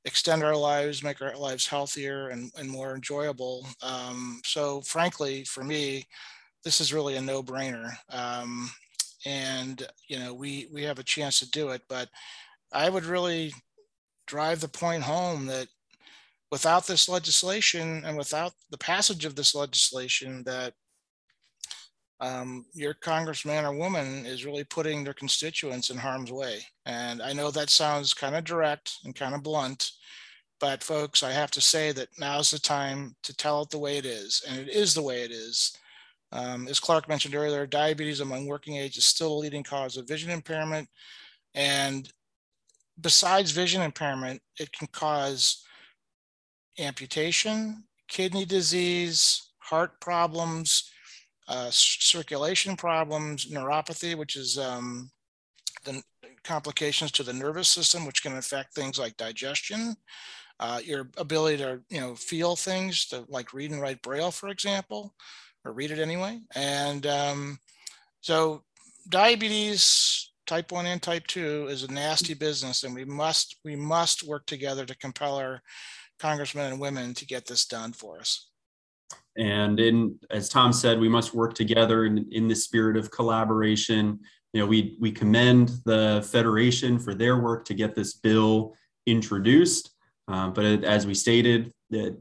extend 0.05 0.42
our 0.42 0.57
lives, 0.57 1.03
make 1.03 1.20
our 1.20 1.37
lives 1.37 1.66
healthier 1.66 2.29
and, 2.29 2.51
and 2.57 2.68
more 2.68 2.94
enjoyable. 2.94 3.66
Um, 3.83 4.40
so 4.44 4.81
frankly, 4.83 5.44
for 5.44 5.62
me, 5.62 6.07
this 6.64 6.81
is 6.81 6.92
really 6.92 7.16
a 7.16 7.20
no-brainer. 7.20 7.90
Um, 8.11 8.70
and 9.27 9.87
you 10.09 10.18
know, 10.18 10.33
we 10.33 10.68
we 10.73 10.83
have 10.85 10.99
a 10.99 11.05
chance 11.05 11.38
to 11.40 11.51
do 11.51 11.70
it, 11.70 11.83
but 11.88 12.09
I 12.73 12.88
would 12.88 13.05
really 13.05 13.53
drive 14.30 14.60
the 14.60 14.68
point 14.68 15.02
home 15.02 15.46
that 15.46 15.66
without 16.52 16.86
this 16.86 17.08
legislation 17.08 18.02
and 18.04 18.16
without 18.16 18.52
the 18.70 18.78
passage 18.78 19.24
of 19.24 19.34
this 19.34 19.56
legislation, 19.56 20.44
that 20.44 20.72
um, 22.20 22.64
your 22.72 22.94
congressman 22.94 23.64
or 23.64 23.74
woman 23.74 24.24
is 24.26 24.44
really 24.44 24.62
putting 24.62 25.02
their 25.02 25.14
constituents 25.14 25.90
in 25.90 25.96
harm's 25.96 26.30
way. 26.30 26.60
And 26.86 27.20
I 27.20 27.32
know 27.32 27.50
that 27.50 27.70
sounds 27.70 28.14
kind 28.14 28.36
of 28.36 28.44
direct 28.44 28.98
and 29.04 29.16
kind 29.16 29.34
of 29.34 29.42
blunt, 29.42 29.90
but 30.60 30.82
folks, 30.82 31.24
I 31.24 31.32
have 31.32 31.50
to 31.52 31.60
say 31.60 31.90
that 31.92 32.08
now's 32.18 32.52
the 32.52 32.58
time 32.60 33.16
to 33.24 33.34
tell 33.34 33.62
it 33.62 33.70
the 33.70 33.78
way 33.78 33.96
it 33.96 34.04
is. 34.04 34.44
And 34.48 34.60
it 34.60 34.68
is 34.68 34.94
the 34.94 35.02
way 35.02 35.22
it 35.22 35.32
is. 35.32 35.76
Um, 36.30 36.68
as 36.68 36.78
Clark 36.78 37.08
mentioned 37.08 37.34
earlier, 37.34 37.66
diabetes 37.66 38.20
among 38.20 38.46
working 38.46 38.76
age 38.76 38.96
is 38.96 39.04
still 39.04 39.32
a 39.32 39.42
leading 39.42 39.64
cause 39.64 39.96
of 39.96 40.06
vision 40.06 40.30
impairment. 40.30 40.88
And 41.54 42.12
besides 43.00 43.50
vision 43.50 43.82
impairment, 43.82 44.40
it 44.58 44.72
can 44.72 44.86
cause 44.88 45.64
amputation, 46.78 47.84
kidney 48.08 48.44
disease, 48.44 49.50
heart 49.58 50.00
problems, 50.00 50.90
uh, 51.48 51.68
circulation 51.70 52.76
problems, 52.76 53.46
neuropathy, 53.46 54.16
which 54.16 54.36
is 54.36 54.58
um, 54.58 55.10
the 55.84 56.02
complications 56.44 57.10
to 57.12 57.22
the 57.22 57.32
nervous 57.32 57.68
system, 57.68 58.06
which 58.06 58.22
can 58.22 58.36
affect 58.36 58.74
things 58.74 58.98
like 58.98 59.16
digestion, 59.16 59.96
uh, 60.60 60.80
your 60.84 61.08
ability 61.16 61.56
to 61.58 61.80
you 61.88 62.00
know 62.00 62.14
feel 62.14 62.56
things, 62.56 63.06
to 63.06 63.24
like 63.28 63.52
read 63.52 63.70
and 63.70 63.80
write 63.80 64.02
braille, 64.02 64.30
for 64.30 64.48
example, 64.48 65.14
or 65.64 65.72
read 65.72 65.90
it 65.90 65.98
anyway. 65.98 66.40
And 66.54 67.06
um, 67.06 67.58
so 68.20 68.62
diabetes 69.08 70.29
type 70.50 70.72
1 70.72 70.84
and 70.84 71.00
type 71.00 71.24
2 71.28 71.68
is 71.70 71.84
a 71.84 71.92
nasty 71.92 72.34
business 72.34 72.82
and 72.82 72.92
we 72.92 73.04
must 73.04 73.60
we 73.64 73.76
must 73.76 74.24
work 74.24 74.44
together 74.46 74.84
to 74.84 74.96
compel 74.96 75.36
our 75.36 75.62
congressmen 76.18 76.72
and 76.72 76.80
women 76.80 77.14
to 77.14 77.24
get 77.24 77.46
this 77.46 77.66
done 77.66 77.92
for 77.92 78.18
us 78.18 78.48
and 79.36 79.78
in, 79.78 80.18
as 80.30 80.48
Tom 80.48 80.72
said, 80.72 80.98
we 80.98 81.08
must 81.08 81.34
work 81.34 81.54
together 81.54 82.04
in, 82.04 82.26
in 82.32 82.48
the 82.48 82.54
spirit 82.54 82.96
of 82.96 83.10
collaboration. 83.10 84.18
You 84.52 84.60
know, 84.60 84.66
we, 84.66 84.96
we 85.00 85.12
commend 85.12 85.70
the 85.84 86.28
Federation 86.30 86.98
for 86.98 87.14
their 87.14 87.38
work 87.38 87.64
to 87.66 87.74
get 87.74 87.94
this 87.94 88.14
bill 88.14 88.74
introduced. 89.06 89.90
Uh, 90.28 90.50
but 90.50 90.64
as 90.84 91.06
we 91.06 91.14
stated, 91.14 91.72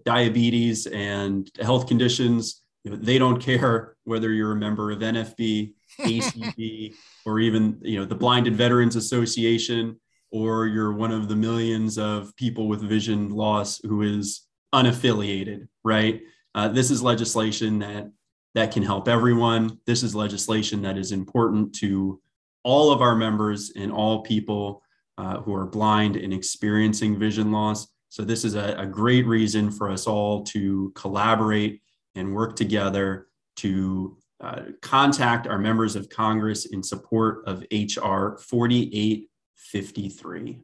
diabetes 0.05 0.85
and 0.87 1.49
health 1.61 1.87
conditions, 1.87 2.61
they 2.85 3.17
don't 3.17 3.41
care 3.49 3.95
whether 4.03 4.31
you're 4.31 4.53
a 4.53 4.55
member 4.55 4.91
of 4.91 4.99
NFB, 4.99 5.73
ACB, 5.99 6.95
or 7.25 7.39
even 7.39 7.79
you 7.81 7.99
know 7.99 8.05
the 8.05 8.15
Blinded 8.15 8.55
Veterans 8.55 8.95
Association, 8.95 9.99
or 10.31 10.67
you're 10.67 10.93
one 10.93 11.11
of 11.11 11.27
the 11.27 11.35
millions 11.35 11.97
of 11.97 12.35
people 12.35 12.67
with 12.67 12.81
vision 12.81 13.29
loss 13.29 13.79
who 13.83 14.01
is 14.01 14.47
unaffiliated, 14.73 15.67
right? 15.83 16.21
Uh, 16.55 16.67
this 16.67 16.91
is 16.91 17.01
legislation 17.01 17.79
that 17.79 18.11
that 18.55 18.71
can 18.71 18.83
help 18.83 19.07
everyone. 19.07 19.79
This 19.85 20.03
is 20.03 20.15
legislation 20.15 20.81
that 20.81 20.97
is 20.97 21.11
important 21.11 21.75
to 21.75 22.19
all 22.63 22.91
of 22.91 23.01
our 23.01 23.15
members 23.15 23.71
and 23.75 23.91
all 23.91 24.21
people 24.21 24.81
uh, 25.17 25.39
who 25.41 25.53
are 25.53 25.65
blind 25.65 26.15
and 26.15 26.33
experiencing 26.33 27.19
vision 27.19 27.51
loss. 27.51 27.87
So 28.09 28.23
this 28.23 28.43
is 28.43 28.55
a, 28.55 28.75
a 28.77 28.85
great 28.85 29.25
reason 29.27 29.69
for 29.71 29.89
us 29.89 30.07
all 30.07 30.43
to 30.45 30.91
collaborate 30.95 31.81
and 32.15 32.33
work 32.33 32.55
together 32.55 33.27
to 33.57 34.17
uh, 34.41 34.61
contact 34.81 35.47
our 35.47 35.57
members 35.57 35.95
of 35.95 36.09
Congress 36.09 36.65
in 36.65 36.81
support 36.81 37.43
of 37.45 37.63
HR 37.71 38.37
4853. 38.39 40.59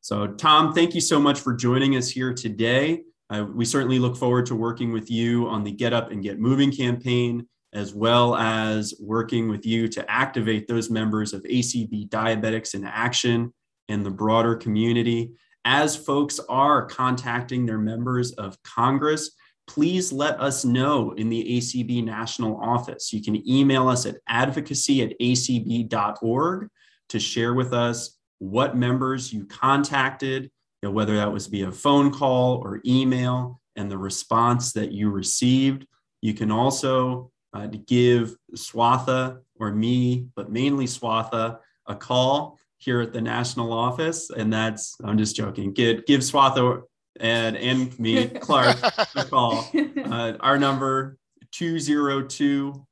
So, 0.00 0.26
Tom, 0.26 0.72
thank 0.72 0.94
you 0.94 1.00
so 1.00 1.20
much 1.20 1.40
for 1.40 1.54
joining 1.54 1.96
us 1.96 2.10
here 2.10 2.32
today. 2.32 3.02
Uh, 3.30 3.46
we 3.54 3.64
certainly 3.64 3.98
look 3.98 4.16
forward 4.16 4.46
to 4.46 4.54
working 4.54 4.92
with 4.92 5.10
you 5.10 5.48
on 5.48 5.64
the 5.64 5.70
Get 5.70 5.92
Up 5.92 6.10
and 6.10 6.22
Get 6.22 6.38
Moving 6.38 6.72
campaign, 6.72 7.46
as 7.74 7.94
well 7.94 8.34
as 8.34 8.94
working 9.00 9.48
with 9.48 9.66
you 9.66 9.88
to 9.88 10.10
activate 10.10 10.66
those 10.66 10.88
members 10.88 11.34
of 11.34 11.42
ACB 11.42 12.08
Diabetics 12.08 12.74
in 12.74 12.84
Action 12.84 13.52
and 13.88 14.04
the 14.04 14.10
broader 14.10 14.56
community. 14.56 15.32
As 15.64 15.94
folks 15.94 16.40
are 16.48 16.86
contacting 16.86 17.66
their 17.66 17.78
members 17.78 18.32
of 18.32 18.56
Congress, 18.62 19.32
please 19.68 20.12
let 20.12 20.40
us 20.40 20.64
know 20.64 21.12
in 21.12 21.28
the 21.28 21.58
ACB 21.58 22.04
National 22.04 22.58
Office. 22.60 23.12
You 23.12 23.22
can 23.22 23.48
email 23.48 23.88
us 23.88 24.06
at 24.06 24.16
advocacy 24.26 25.02
at 25.02 25.18
acb.org 25.20 26.68
to 27.10 27.20
share 27.20 27.54
with 27.54 27.72
us 27.72 28.18
what 28.38 28.76
members 28.76 29.32
you 29.32 29.44
contacted 29.46 30.50
you 30.82 30.88
know, 30.88 30.92
whether 30.92 31.16
that 31.16 31.32
was 31.32 31.46
via 31.46 31.72
phone 31.72 32.12
call 32.12 32.56
or 32.58 32.80
email, 32.86 33.60
and 33.76 33.90
the 33.90 33.98
response 33.98 34.72
that 34.72 34.92
you 34.92 35.10
received. 35.10 35.86
You 36.20 36.34
can 36.34 36.50
also 36.50 37.30
uh, 37.52 37.68
give 37.86 38.36
Swatha 38.56 39.38
or 39.58 39.72
me, 39.72 40.26
but 40.36 40.50
mainly 40.50 40.86
Swatha, 40.86 41.58
a 41.86 41.94
call 41.94 42.58
here 42.76 43.00
at 43.00 43.12
the 43.12 43.20
national 43.20 43.72
office. 43.72 44.30
And 44.30 44.52
that's, 44.52 44.96
I'm 45.02 45.18
just 45.18 45.34
joking, 45.34 45.72
give, 45.72 46.06
give 46.06 46.20
Swatha 46.20 46.82
and, 47.20 47.56
and 47.56 47.98
me, 47.98 48.26
Clark, 48.40 48.76
a 49.14 49.24
call. 49.24 49.68
Uh, 50.08 50.32
our 50.40 50.58
number 50.58 51.18
202 51.52 52.86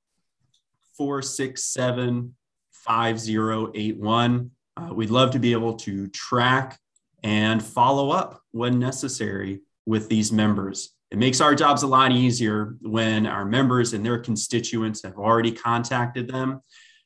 467 0.97 2.35
5081. 2.73 4.51
Uh, 4.77 4.95
we'd 4.95 5.11
love 5.11 5.31
to 5.31 5.39
be 5.39 5.53
able 5.53 5.75
to 5.75 6.09
track 6.09 6.79
and 7.23 7.63
follow 7.63 8.11
up 8.11 8.43
when 8.53 8.79
necessary 8.79 9.61
with 9.87 10.09
these 10.09 10.31
members. 10.31 10.93
It 11.11 11.19
makes 11.19 11.41
our 11.41 11.55
jobs 11.55 11.83
a 11.83 11.87
lot 11.87 12.13
easier 12.13 12.77
when 12.83 13.27
our 13.27 13.45
members 13.45 13.95
and 13.95 14.05
their 14.05 14.19
constituents 14.19 15.03
have 15.03 15.17
already 15.17 15.53
contacted 15.53 16.29
them 16.29 16.61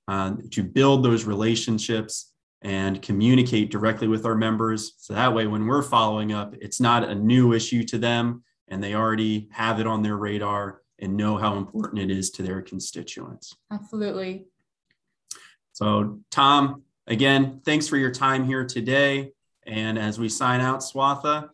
uh, 0.08 0.34
to 0.50 0.62
build 0.62 1.04
those 1.04 1.24
relationships 1.24 2.30
and 2.62 3.00
communicate 3.00 3.70
directly 3.70 4.08
with 4.08 4.26
our 4.26 4.34
members. 4.34 4.94
So 4.98 5.14
that 5.14 5.34
way, 5.34 5.46
when 5.46 5.66
we're 5.66 5.82
following 5.82 6.32
up, 6.32 6.54
it's 6.61 6.80
not 6.80 7.04
a 7.04 7.14
new 7.14 7.52
issue 7.52 7.84
to 7.84 7.98
them 7.98 8.42
and 8.68 8.82
they 8.82 8.94
already 8.94 9.48
have 9.52 9.80
it 9.80 9.86
on 9.86 10.02
their 10.02 10.16
radar 10.16 10.82
and 10.98 11.16
know 11.16 11.36
how 11.36 11.56
important 11.56 12.02
it 12.02 12.11
is 12.11 12.30
to 12.30 12.42
their 12.42 12.62
constituents. 12.62 13.56
Absolutely. 13.72 14.46
So, 15.72 16.20
Tom, 16.30 16.82
again, 17.06 17.61
thanks 17.64 17.88
for 17.88 17.96
your 17.96 18.11
time 18.11 18.44
here 18.44 18.64
today. 18.64 19.32
And 19.66 19.98
as 19.98 20.18
we 20.18 20.28
sign 20.28 20.61
out, 20.61 20.80
Swatha, 20.80 21.50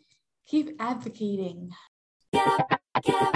keep 0.47 0.77
advocating. 0.81 1.71
Get 2.33 2.47
up, 3.13 3.36